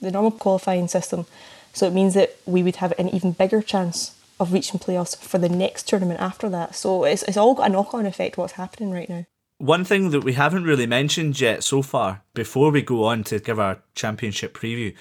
[0.00, 1.26] the normal qualifying system.
[1.72, 5.38] So it means that we would have an even bigger chance of reaching playoffs for
[5.38, 6.74] the next tournament after that.
[6.74, 9.26] So it's, it's all got a knock on effect what's happening right now.
[9.58, 13.40] One thing that we haven't really mentioned yet so far, before we go on to
[13.40, 14.94] give our championship preview,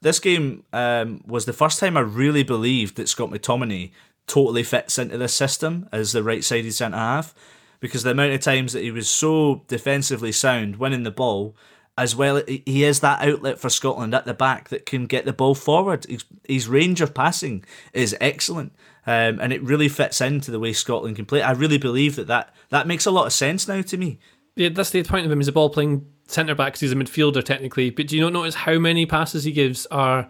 [0.00, 3.90] this game um, was the first time I really believed that Scott McTominay
[4.26, 7.34] totally fits into this system as the right sided centre half
[7.80, 11.56] because the amount of times that he was so defensively sound, winning the ball,
[11.98, 15.32] as well, he is that outlet for Scotland at the back that can get the
[15.32, 16.06] ball forward.
[16.06, 18.72] His, his range of passing is excellent,
[19.06, 21.42] um, and it really fits into the way Scotland can play.
[21.42, 24.18] I really believe that, that that makes a lot of sense now to me.
[24.56, 25.38] Yeah, that's the point of him.
[25.38, 27.90] He's a ball playing centre back he's a midfielder technically.
[27.90, 30.28] But do you not notice how many passes he gives are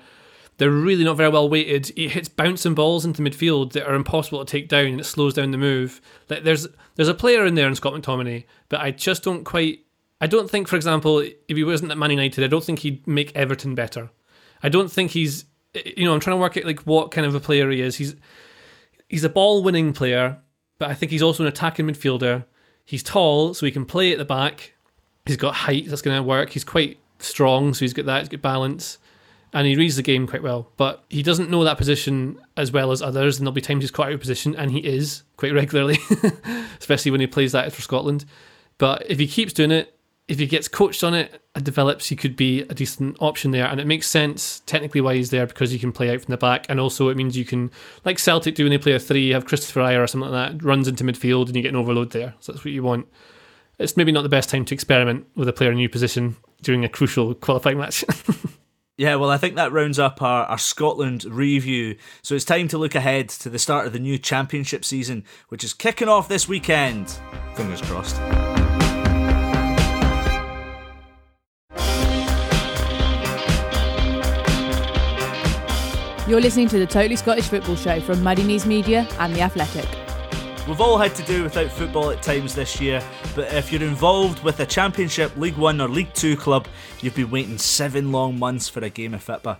[0.59, 1.87] they're really not very well weighted.
[1.97, 5.35] He hits bouncing balls into midfield that are impossible to take down, and it slows
[5.35, 6.01] down the move.
[6.29, 9.85] Like there's there's a player in there in Scott McTominay, but I just don't quite.
[10.21, 13.07] I don't think, for example, if he wasn't at Man United, I don't think he'd
[13.07, 14.11] make Everton better.
[14.63, 15.45] I don't think he's.
[15.75, 17.97] You know, I'm trying to work out like what kind of a player he is.
[17.97, 18.17] He's
[19.09, 20.39] he's a ball winning player,
[20.79, 22.45] but I think he's also an attacking midfielder.
[22.85, 24.75] He's tall, so he can play at the back.
[25.27, 26.51] He's got height that's going to work.
[26.51, 28.21] He's quite strong, so he's got that.
[28.21, 28.99] He's got balance
[29.53, 32.93] and he reads the game quite well, but he doesn't know that position as well
[32.93, 35.53] as others, and there'll be times he's caught out of position, and he is quite
[35.55, 35.99] regularly,
[36.79, 38.25] especially when he plays that for Scotland.
[38.77, 39.98] But if he keeps doing it,
[40.29, 43.67] if he gets coached on it and develops, he could be a decent option there.
[43.67, 46.37] And it makes sense technically why he's there because he can play out from the
[46.37, 47.71] back, and also it means you can,
[48.05, 50.63] like Celtic do when they play a three, have Kristoffer Ajer or something like that,
[50.63, 52.35] runs into midfield, and you get an overload there.
[52.41, 53.09] So that's what you want.
[53.79, 56.37] It's maybe not the best time to experiment with a player in a new position
[56.63, 58.05] during a crucial qualifying match.
[58.99, 61.97] Yeah, well, I think that rounds up our, our Scotland review.
[62.21, 65.63] So it's time to look ahead to the start of the new championship season, which
[65.63, 67.17] is kicking off this weekend.
[67.55, 68.58] Fingers crossed.
[76.29, 79.89] You're listening to the Totally Scottish Football Show from Muddy Knees Media and The Athletic.
[80.69, 83.03] We've all had to do without football at times this year,
[83.35, 86.69] but if you're involved with a Championship, League One, or League Two club,
[87.01, 89.57] you've been waiting seven long months for a game of FITBA.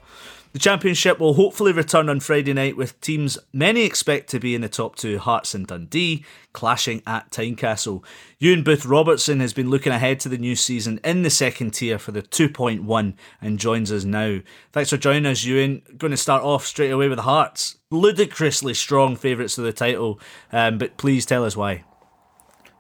[0.53, 4.63] The Championship will hopefully return on Friday night with teams many expect to be in
[4.63, 8.03] the top two, Hearts and Dundee, clashing at Tynecastle.
[8.39, 11.99] Ewan Booth Robertson has been looking ahead to the new season in the second tier
[11.99, 14.39] for the 2.1 and joins us now.
[14.73, 15.83] Thanks for joining us, Ewan.
[15.99, 17.77] Going to start off straight away with the Hearts.
[17.91, 20.19] Ludicrously strong favourites to the title,
[20.51, 21.85] um, but please tell us why.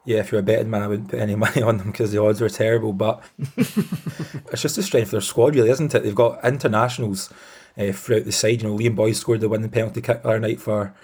[0.06, 2.22] Yeah, if you're a betting man, I wouldn't put any money on them because the
[2.22, 2.94] odds were terrible.
[2.94, 3.22] But
[3.58, 6.02] it's just the strength of their squad, really, isn't it?
[6.02, 7.30] They've got internationals
[7.78, 8.62] uh, throughout the side.
[8.62, 10.94] You know, Liam Boyce scored the winning penalty kick the other night for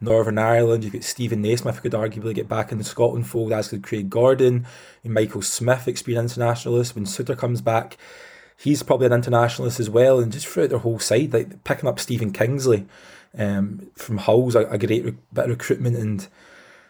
[0.00, 0.84] Northern Ireland.
[0.84, 3.82] You've got Steven Naismith who could arguably get back in the Scotland fold, as could
[3.82, 4.66] Craig Gordon.
[5.04, 6.94] And Michael Smith, experienced internationalist.
[6.94, 7.96] When Souttar comes back,
[8.56, 10.20] he's probably an internationalist as well.
[10.20, 12.86] And just throughout their whole side, like picking up Stephen Kingsley
[13.36, 15.96] um, from Hull's a, a great re- bit of recruitment.
[15.96, 16.26] And,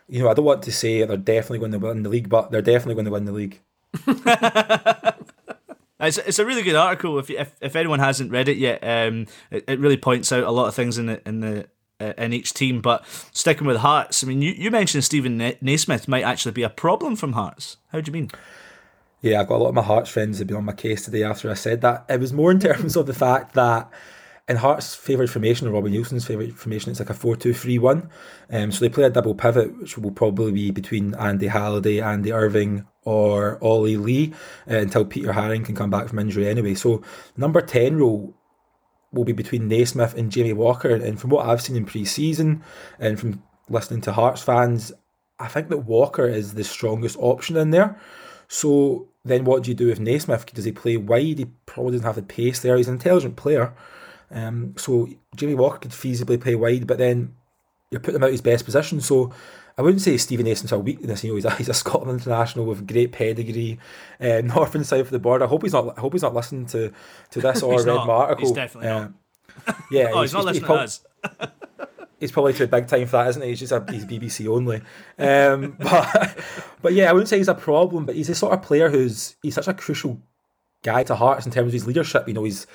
[0.08, 2.50] you know, I don't want to say they're definitely going to win the league, but
[2.50, 3.60] they're definitely going to win the league.
[6.00, 7.18] It's, it's a really good article.
[7.18, 10.50] If, if if anyone hasn't read it yet, um, it, it really points out a
[10.50, 11.68] lot of things in the in the
[12.00, 12.80] uh, in each team.
[12.80, 16.70] But sticking with Hearts, I mean, you, you mentioned Steven Naismith might actually be a
[16.70, 17.76] problem from Hearts.
[17.92, 18.30] How do you mean?
[19.20, 21.22] Yeah, I've got a lot of my Hearts friends have been on my case today
[21.22, 22.06] after I said that.
[22.08, 23.90] It was more in terms of the fact that
[24.48, 27.78] in Hearts' favourite formation, or Robbie Neilson's favourite formation, it's like a 4 2 3
[27.78, 28.10] 1.
[28.50, 32.08] Um, so they play a double pivot, which will probably be between Andy Halliday, and
[32.08, 34.34] Andy Irving, or Ollie Lee
[34.70, 36.74] uh, until Peter Haring can come back from injury anyway.
[36.74, 37.02] So
[37.36, 38.34] number 10 role
[39.12, 40.94] will be between Naismith and Jamie Walker.
[40.94, 42.62] And from what I've seen in pre-season
[42.98, 44.92] and from listening to Hearts fans,
[45.38, 47.98] I think that Walker is the strongest option in there.
[48.48, 50.52] So then what do you do with Naismith?
[50.52, 51.38] Does he play wide?
[51.38, 52.76] He probably doesn't have the pace there.
[52.76, 53.72] He's an intelligent player.
[54.30, 57.34] Um, so Jamie Walker could feasibly play wide, but then
[57.90, 59.00] you're putting him out his best position.
[59.00, 59.32] So
[59.78, 61.24] I wouldn't say Steven Naismith's a weakness.
[61.24, 63.78] You know, he's a, he's a Scotland international with great pedigree,
[64.20, 65.44] uh, north and south of the border.
[65.44, 65.96] I hope he's not.
[65.96, 66.92] I hope he's not listening to
[67.30, 68.06] to this or read not.
[68.06, 68.46] my article.
[68.46, 69.12] He's definitely Uh, not.
[69.90, 71.04] Yeah, Oh, he's not listening to us.
[72.20, 73.48] he's probably too big time for that, isn't he?
[73.48, 74.80] He's just a, he's BBC only.
[75.18, 76.38] Um, but
[76.82, 79.36] but yeah, I wouldn't say he's a problem, but he's the sort of player who's
[79.42, 80.20] he's such a crucial
[80.82, 82.26] guy to Hearts in terms of his leadership.
[82.28, 82.66] You know, he's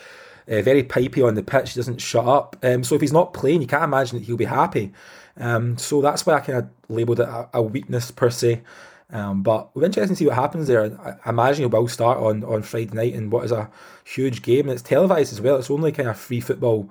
[0.50, 2.56] uh, very pipey on the pitch, he doesn't shut up.
[2.64, 4.92] Um, so if he's not playing, you can't imagine that he'll be happy.
[5.38, 8.62] Um, so that's why I kind of labelled it a, a weakness per se.
[9.12, 10.98] Um, but we're interested to see what happens there.
[11.00, 13.70] I, I imagine he will both start on, on Friday night in what is a
[14.04, 15.58] huge game, and it's televised as well.
[15.58, 16.90] It's only kind of free football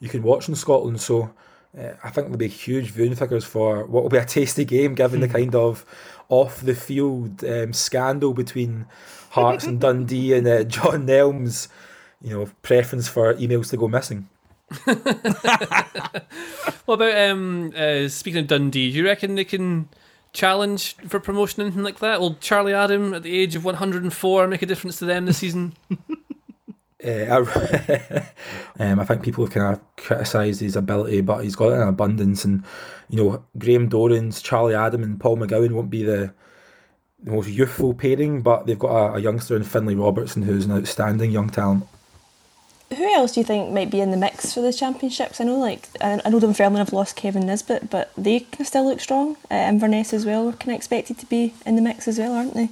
[0.00, 1.00] you can watch in Scotland.
[1.00, 1.32] So
[1.78, 4.94] uh, I think there'll be huge viewing figures for what will be a tasty game,
[4.94, 5.86] given the kind of
[6.28, 8.86] off the field um, scandal between
[9.30, 11.68] Hearts and Dundee and uh, John Nelms',
[12.22, 14.28] you know, preference for emails to go missing.
[16.84, 18.90] What about um uh, speaking of Dundee?
[18.90, 19.88] Do you reckon they can
[20.32, 22.20] challenge for promotion anything like that?
[22.20, 25.74] Will Charlie Adam at the age of 104 make a difference to them this season?
[27.04, 27.44] Uh,
[28.78, 31.80] I, um, I think people have kind of criticised his ability, but he's got it
[31.80, 32.44] in abundance.
[32.44, 32.62] And
[33.08, 36.32] you know, Graham Dorans, Charlie Adam, and Paul McGowan won't be the,
[37.20, 40.70] the most youthful pairing, but they've got a, a youngster in Finlay Robertson who's an
[40.70, 41.88] outstanding young talent.
[43.02, 45.40] Who else do you think might be in the mix for the championships?
[45.40, 49.00] I know, like I know Dunfermline have lost Kevin Nisbet, but they can still look
[49.00, 49.36] strong.
[49.50, 52.32] Uh, Inverness as well are kind of expected to be in the mix as well,
[52.32, 52.68] aren't they?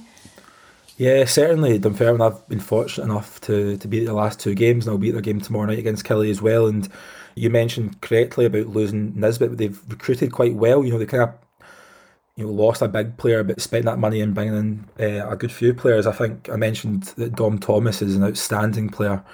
[0.95, 2.21] Yeah, certainly Dunfermline.
[2.21, 5.21] I've been fortunate enough to to beat the last two games, and I'll beat their
[5.21, 6.65] game tomorrow night against Kelty as well.
[6.65, 6.87] And
[7.35, 10.85] you mentioned correctly about losing Nisbet, but they've recruited quite well.
[10.85, 11.33] You know, they kind of
[12.37, 15.35] you know lost a big player, but spent that money in bringing in uh, a
[15.35, 16.07] good few players.
[16.07, 19.25] I think I mentioned that Dom Thomas is an outstanding player.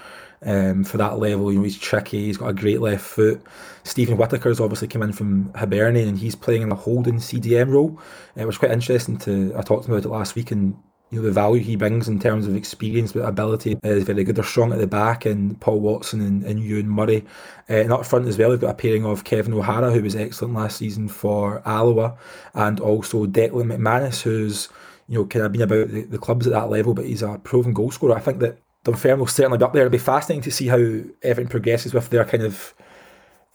[0.46, 2.26] Um, for that level, you know he's tricky.
[2.26, 3.42] He's got a great left foot.
[3.84, 8.00] Steven Whittaker's obviously come in from Hibernian, and he's playing in a holding CDM role.
[8.38, 9.54] Uh, it was quite interesting to.
[9.58, 10.78] I talked about it last week, and
[11.10, 14.36] you know the value he brings in terms of experience but ability is very good.
[14.36, 17.26] They're strong at the back and Paul Watson and, and Euan Murray.
[17.70, 20.16] Uh, and up front as well, we've got a pairing of Kevin O'Hara, who was
[20.16, 22.18] excellent last season for Alloa,
[22.54, 24.70] and also Declan McManus, who's
[25.08, 27.40] you know kind of been about the, the clubs at that level, but he's a
[27.40, 28.16] proven goal scorer.
[28.16, 29.82] I think that Dunfermline will certainly be up there.
[29.82, 30.78] It'll be fascinating to see how
[31.22, 32.74] everything progresses with their kind of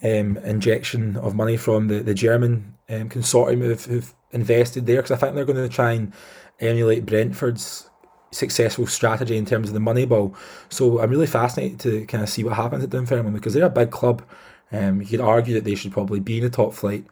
[0.03, 5.11] um, injection of money from the, the German um, consortium who've, who've invested there because
[5.11, 6.13] I think they're going to try and
[6.61, 7.89] emulate Brentford's
[8.31, 10.37] successful strategy in terms of the money ball.
[10.69, 13.71] So I'm really fascinated to kind of see what happens at Dunfermline because they're a
[13.71, 14.23] big club.
[14.71, 17.07] Um, you could argue that they should probably be in the top flight,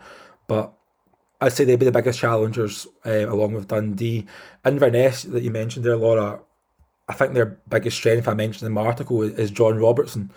[0.46, 0.74] but
[1.40, 4.26] I'd say they'd be the biggest challengers uh, along with Dundee.
[4.64, 6.40] Inverness that you mentioned there, Laura.
[7.11, 10.30] I think their biggest strength, I mentioned in my article, is John Robertson.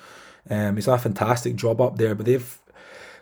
[0.49, 2.59] Um, he's done a fantastic job up there, but they've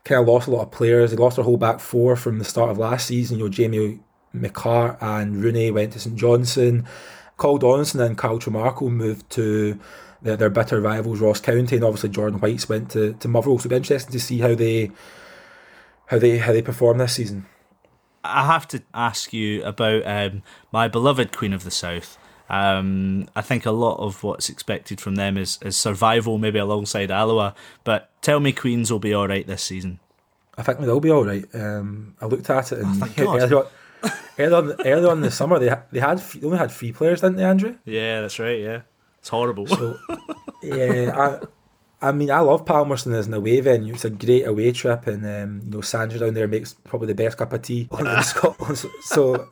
[0.06, 1.12] kind of lost a lot of players.
[1.12, 3.38] They lost their whole back four from the start of last season.
[3.38, 4.00] You know, Jamie
[4.34, 6.88] McCart and Rooney went to St Johnstone.
[7.36, 9.78] Carl Donaldson and Kyle Tremarco moved to
[10.22, 13.58] their, their bitter rivals Ross County, and obviously Jordan White's went to, to Motherwell.
[13.60, 14.92] So it'll be interesting to see how they
[16.06, 17.48] how they how they perform this season.
[18.24, 22.18] I have to ask you about um, my beloved Queen of the South.
[22.52, 27.10] Um, I think a lot of what's expected from them is, is survival, maybe alongside
[27.10, 27.56] Alloa.
[27.86, 30.00] But tell me, Queens will be all right this season.
[30.58, 31.46] I think they'll be all right.
[31.56, 33.42] Um, I looked at it and thank God.
[33.42, 33.66] earlier, on,
[34.38, 37.22] earlier, on, earlier on in the summer they they had they only had three players,
[37.22, 37.78] didn't they, Andrew?
[37.86, 38.60] Yeah, that's right.
[38.60, 38.82] Yeah,
[39.20, 39.66] it's horrible.
[39.68, 39.98] So
[40.62, 41.40] yeah,
[42.02, 43.94] I, I mean I love Palmerston as an away venue.
[43.94, 47.16] It's a great away trip, and um, you know Sandra down there makes probably the
[47.16, 48.78] best cup of tea in Scotland.
[48.78, 49.50] So, so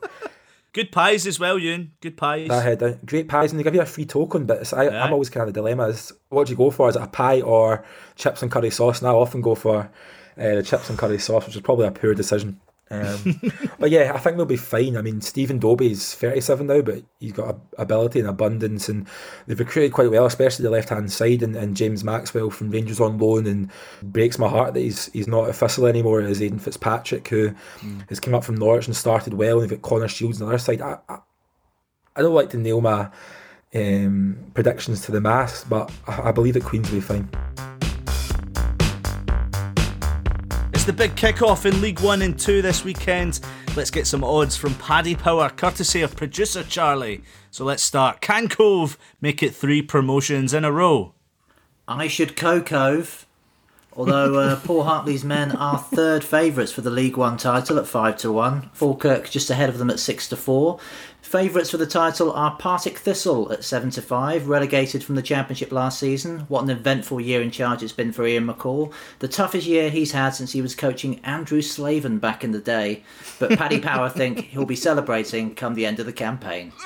[0.72, 1.92] Good pies as well, Ewan.
[2.00, 2.48] Good pies.
[2.48, 2.98] head down.
[3.04, 4.46] Great pies, and they give you a free token.
[4.46, 5.04] But it's, I, Yeah.
[5.04, 6.88] I'm always kind of the dilemma: is what do you go for?
[6.88, 9.00] Is it a pie or chips and curry sauce?
[9.00, 9.90] And I often go for
[10.38, 12.60] uh, the chips and curry sauce, which is probably a poor decision.
[12.90, 13.40] Um,
[13.78, 14.96] but yeah, I think they'll be fine.
[14.96, 19.06] I mean, Stephen Dobbie's 37 now, but he's got a, ability and abundance, and
[19.46, 21.42] they've recruited quite well, especially the left hand side.
[21.42, 23.70] And, and James Maxwell from Rangers on loan, and
[24.02, 26.20] breaks my heart that he's he's not Thistle anymore.
[26.20, 27.54] As Aidan Fitzpatrick, who
[28.08, 30.54] has come up from Norwich and started well, and they've got Connor Shields on the
[30.54, 30.80] other side.
[30.80, 31.18] I, I,
[32.16, 33.08] I don't like to nail my
[33.72, 37.69] um, predictions to the mast, but I, I believe that Queens will be fine.
[40.80, 43.40] It's the big kick-off in League One and Two this weekend.
[43.76, 47.22] let's get some odds from Paddy Power, courtesy of producer Charlie.
[47.50, 48.22] So let's start.
[48.22, 51.12] Can Cove make it three promotions in a row?
[51.86, 53.26] I should co Cove.
[54.00, 58.16] Although uh, Paul Hartley's men are third favourites for the League One title at five
[58.16, 60.80] to one, Falkirk just ahead of them at six to four.
[61.20, 65.70] Favourites for the title are Partick Thistle at seven to five, relegated from the Championship
[65.70, 66.40] last season.
[66.48, 68.90] What an eventful year in charge it's been for Ian McCall.
[69.18, 73.04] The toughest year he's had since he was coaching Andrew Slaven back in the day.
[73.38, 76.72] But Paddy Power think he'll be celebrating come the end of the campaign.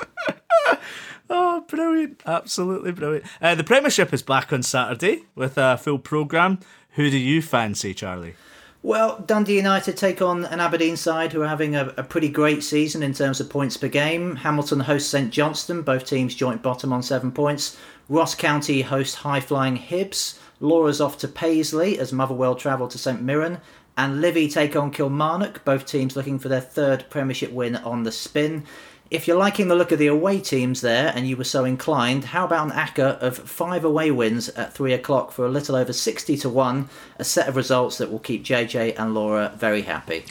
[1.29, 2.21] Oh, brilliant.
[2.25, 3.25] Absolutely brilliant.
[3.41, 6.59] Uh, the Premiership is back on Saturday with a full programme.
[6.95, 8.35] Who do you fancy, Charlie?
[8.81, 12.63] Well, Dundee United take on an Aberdeen side who are having a, a, pretty great
[12.63, 14.35] season in terms of points per game.
[14.37, 17.77] Hamilton hosts St Johnstone, both teams joint bottom on seven points.
[18.07, 20.37] Ross County host high flying Hibs.
[20.59, 23.59] Laura's off to Paisley as Motherwell travel to St Mirren.
[23.97, 28.11] And Livy take on Kilmarnock, both teams looking for their third Premiership win on the
[28.11, 28.65] spin.
[29.11, 32.25] If you're liking the look of the away teams there and you were so inclined,
[32.25, 35.93] how about an ACCA of five away wins at three o'clock for a little over
[35.93, 36.89] 60 to 1?
[37.19, 40.25] A set of results that will keep JJ and Laura very happy.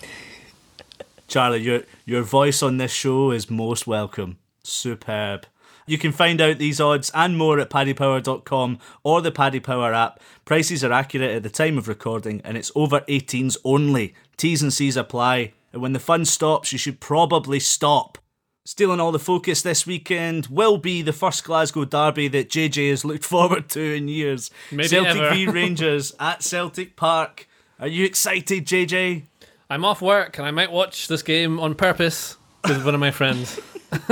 [1.29, 4.39] Charlie, your, your voice on this show is most welcome.
[4.65, 5.47] Superb.
[5.87, 10.19] You can find out these odds and more at paddypower.com or the Paddy Power app.
[10.45, 14.15] Prices are accurate at the time of recording and it's over 18s only.
[14.37, 15.53] T's and C's apply.
[15.73, 18.19] And when the fun stops, you should probably stop.
[18.67, 23.05] Stealing all the focus this weekend will be the first Glasgow derby that JJ has
[23.05, 24.51] looked forward to in years.
[24.73, 25.35] Maybe Celtic ever.
[25.35, 27.47] v Rangers at Celtic Park.
[27.79, 29.25] Are you excited, JJ?
[29.69, 33.11] I'm off work and I might watch this game on purpose with one of my
[33.11, 33.61] friends.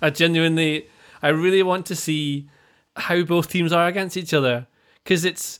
[0.00, 0.88] I genuinely,
[1.20, 2.48] I really want to see
[2.94, 4.68] how both teams are against each other
[5.02, 5.58] because it's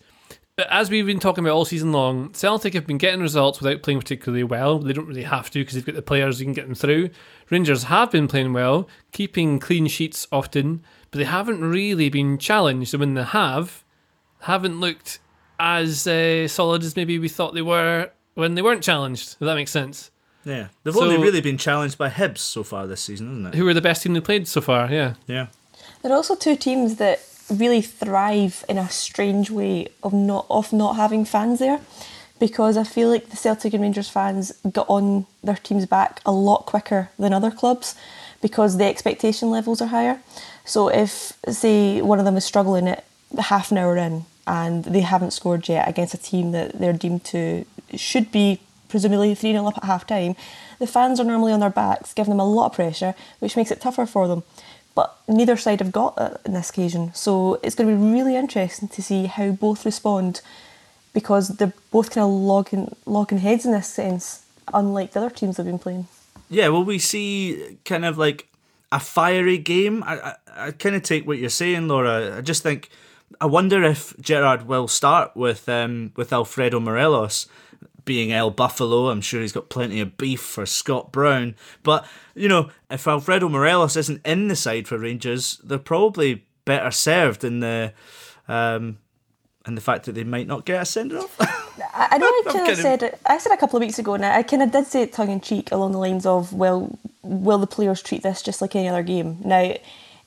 [0.59, 2.33] as we've been talking about all season long.
[2.33, 4.79] Celtic have been getting results without playing particularly well.
[4.79, 7.11] They don't really have to because they've got the players who can get them through.
[7.51, 12.95] Rangers have been playing well, keeping clean sheets often, but they haven't really been challenged.
[12.95, 13.85] And when they have,
[14.41, 15.19] haven't looked
[15.61, 19.33] as uh, solid as maybe we thought they were when they weren't challenged.
[19.33, 20.11] If that makes sense.
[20.47, 23.55] Yeah, they've So- only really been challenged by Hibs so far this season, isn't it?
[23.59, 24.91] Who were the best team they played so far?
[24.91, 25.15] Yeah.
[25.27, 25.49] Yeah.
[26.03, 27.21] There are also two teams that
[27.51, 31.81] really thrive in a strange way of not of not having fans there,
[32.39, 36.33] because I feel like the Celtic and Rangers fans got on their teams back a
[36.33, 37.95] lot quicker than other clubs,
[38.43, 40.21] because the expectation levels are higher.
[40.65, 43.05] So if say one of them is struggling at
[43.39, 47.25] half an hour in and they haven't scored yet against a team that they're deemed
[47.25, 50.37] to should be presumably 3 0 up at half time,
[50.79, 53.71] the fans are normally on their backs, giving them a lot of pressure, which makes
[53.71, 54.43] it tougher for them.
[54.97, 57.13] But neither side have got that in this occasion.
[57.15, 60.41] So it's going to be really interesting to see how both respond
[61.13, 64.45] because they're both kind of logging, logging heads in this sense,
[64.75, 66.09] unlike the other teams they've been playing.
[66.49, 68.49] Yeah, will we see kind of like
[68.91, 70.03] a fiery game?
[70.03, 72.39] I, I, I kind of take what you're saying, Laura.
[72.39, 72.89] I just think,
[73.41, 77.47] I wonder if Gerrard will start with um, with Alfredo Morelos
[78.07, 79.11] being El Buffalo.
[79.11, 81.55] I'm sure he's got plenty of beef for Scott Brown.
[81.83, 86.91] But, you know, if Alfredo Morelos isn't in the side for Rangers, they're probably better
[86.91, 87.93] served in the.
[88.49, 88.99] Um,
[89.67, 91.37] and the fact that they might not get a send off.
[91.41, 94.15] I, I know I kind of said it, I said a couple of weeks ago,
[94.15, 96.97] and I kind of did say it tongue in cheek along the lines of, well,
[97.23, 99.39] will the players treat this just like any other game?
[99.45, 99.75] Now,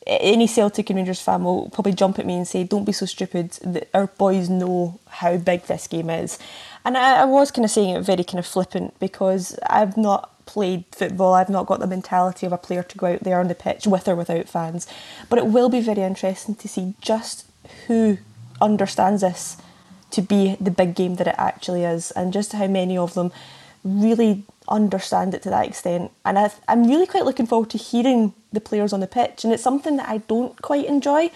[0.05, 3.05] any Celtic and Rangers fan will probably jump at me and say, don't be so
[3.05, 3.87] stupid.
[3.93, 6.39] Our boys know how big this game is.
[6.85, 10.31] And I, I was kind of saying it very kind of flippant because I've not
[10.45, 11.33] played football.
[11.33, 13.85] I've not got the mentality of a player to go out there on the pitch
[13.85, 14.87] with or without fans.
[15.29, 17.45] But it will be very interesting to see just
[17.87, 18.17] who
[18.59, 19.57] understands this
[20.11, 23.31] to be the big game that it actually is and just how many of them
[23.83, 26.11] really understand it to that extent.
[26.25, 29.43] And I, I'm really quite looking forward to hearing the players on the pitch.
[29.43, 31.31] And it's something that I don't quite enjoy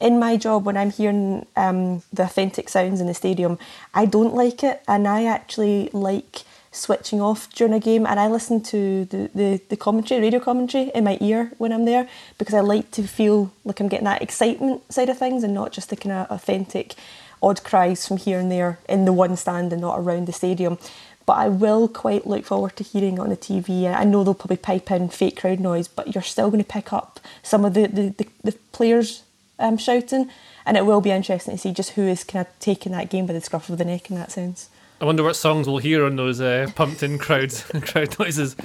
[0.00, 3.58] in my job when I'm hearing um, the authentic sounds in the stadium.
[3.94, 6.42] I don't like it, and I actually like
[6.76, 10.90] switching off during a game and I listen to the, the, the commentary, radio commentary
[10.94, 14.22] in my ear when I'm there because I like to feel like I'm getting that
[14.22, 16.94] excitement side of things and not just the kind of authentic
[17.42, 20.78] odd cries from here and there in the one stand and not around the stadium.
[21.24, 23.92] But I will quite look forward to hearing on the TV.
[23.92, 26.92] I know they'll probably pipe in fake crowd noise, but you're still going to pick
[26.92, 29.22] up some of the, the, the, the players
[29.58, 30.30] um, shouting,
[30.64, 33.26] and it will be interesting to see just who is kind of taking that game
[33.26, 34.68] by the scruff of the neck in that sense.
[35.00, 38.56] I wonder what songs we'll hear on those uh, pumped in crowds, crowd noises.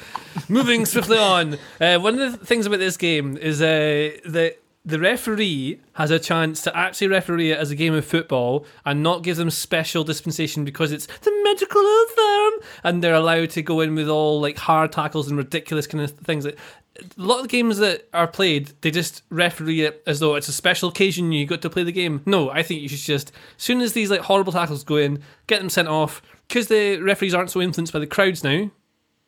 [0.47, 1.57] Moving swiftly on.
[1.79, 6.17] Uh, one of the things about this game is uh, that the referee has a
[6.17, 10.03] chance to actually referee it as a game of football and not give them special
[10.03, 11.83] dispensation because it's the medical
[12.15, 12.53] firm
[12.83, 16.11] and they're allowed to go in with all like hard tackles and ridiculous kind of
[16.11, 16.45] things.
[16.45, 16.57] Like,
[16.99, 20.53] a lot of games that are played, they just referee it as though it's a
[20.53, 22.21] special occasion you got to play the game.
[22.25, 25.21] No, I think you should just, as soon as these like horrible tackles go in,
[25.47, 28.71] get them sent off because the referees aren't so influenced by the crowds now.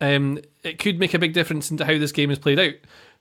[0.02, 2.74] Um, it could make a big difference into how this game is played out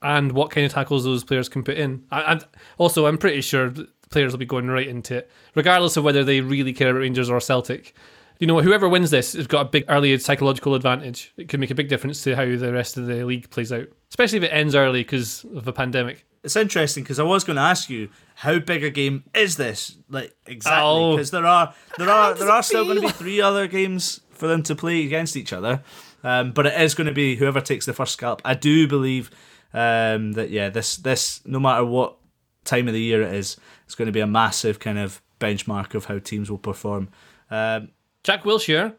[0.03, 2.03] and what kind of tackles those players can put in.
[2.11, 2.45] And
[2.77, 3.73] also, I'm pretty sure
[4.09, 7.29] players will be going right into it, regardless of whether they really care about Rangers
[7.29, 7.95] or Celtic.
[8.39, 11.33] You know, whoever wins this has got a big early psychological advantage.
[11.37, 13.87] It could make a big difference to how the rest of the league plays out,
[14.09, 16.25] especially if it ends early because of a pandemic.
[16.43, 19.97] It's interesting because I was going to ask you how big a game is this,
[20.09, 21.37] like exactly, because oh.
[21.37, 24.61] there are there are there are still going to be three other games for them
[24.63, 25.81] to play against each other,
[26.23, 28.41] um, but it is going to be whoever takes the first scalp.
[28.43, 29.31] I do believe
[29.73, 32.17] um, that yeah, this this no matter what
[32.63, 35.95] time of the year it is, it's going to be a massive kind of benchmark
[35.95, 37.09] of how teams will perform.
[37.49, 37.89] Um,
[38.23, 38.95] Jack Wilshere,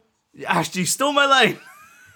[0.46, 1.58] actually stole my line.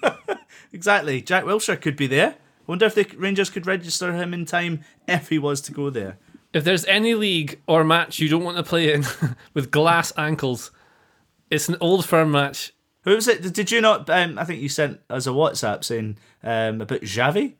[0.72, 2.36] exactly, Jack Wilshere could be there.
[2.66, 6.18] Wonder if the Rangers could register him in time if he was to go there.
[6.52, 9.04] If there's any league or match you don't want to play in
[9.54, 10.70] with glass ankles,
[11.50, 12.74] it's an old firm match.
[13.02, 13.54] Who was it?
[13.54, 14.10] Did you not?
[14.10, 17.54] Um, I think you sent us a WhatsApp saying um, about Xavi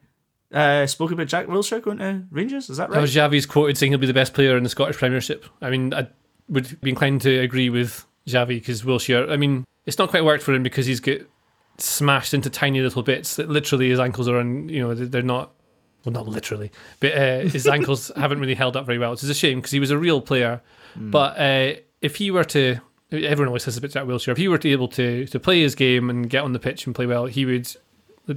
[0.52, 2.70] uh, spoke about Jack Wilshere going to Rangers.
[2.70, 2.96] Is that right?
[2.96, 5.44] That was Xavi's quoted saying he'll be the best player in the Scottish Premiership.
[5.60, 6.08] I mean, I
[6.48, 9.30] would be inclined to agree with Xavi because Wilshere.
[9.30, 11.28] I mean, it's not quite worked for him because he's get
[11.78, 13.36] smashed into tiny little bits.
[13.36, 14.68] That literally his ankles are on.
[14.68, 15.52] You know, they're not.
[16.04, 16.70] Well, not literally,
[17.00, 19.72] but uh, his ankles haven't really held up very well, which is a shame because
[19.72, 20.62] he was a real player.
[20.96, 21.10] Mm.
[21.10, 22.78] But uh, if he were to,
[23.10, 24.28] everyone always says about Jack Wilshere.
[24.28, 26.60] If he were to be able to to play his game and get on the
[26.60, 27.74] pitch and play well, he would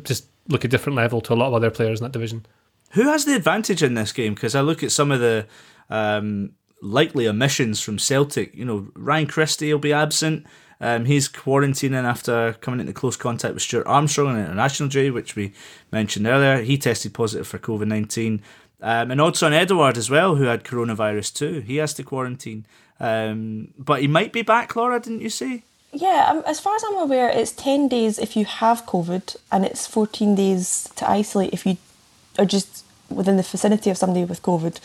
[0.03, 2.45] just look a different level to a lot of other players in that division.
[2.91, 4.33] Who has the advantage in this game?
[4.33, 5.47] Because I look at some of the
[5.89, 8.53] um, likely omissions from Celtic.
[8.55, 10.45] You know, Ryan Christie will be absent.
[10.81, 15.35] Um, he's quarantining after coming into close contact with Stuart Armstrong on international duty, which
[15.35, 15.53] we
[15.91, 16.63] mentioned earlier.
[16.63, 18.41] He tested positive for COVID 19.
[18.81, 21.59] Um, and on Edouard as well, who had coronavirus too.
[21.59, 22.65] He has to quarantine.
[22.99, 25.63] Um, but he might be back, Laura, didn't you say?
[25.93, 29.65] Yeah, um, as far as I'm aware, it's 10 days if you have COVID and
[29.65, 31.77] it's 14 days to isolate if you
[32.39, 34.79] are just within the vicinity of somebody with COVID.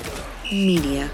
[0.51, 1.12] Media.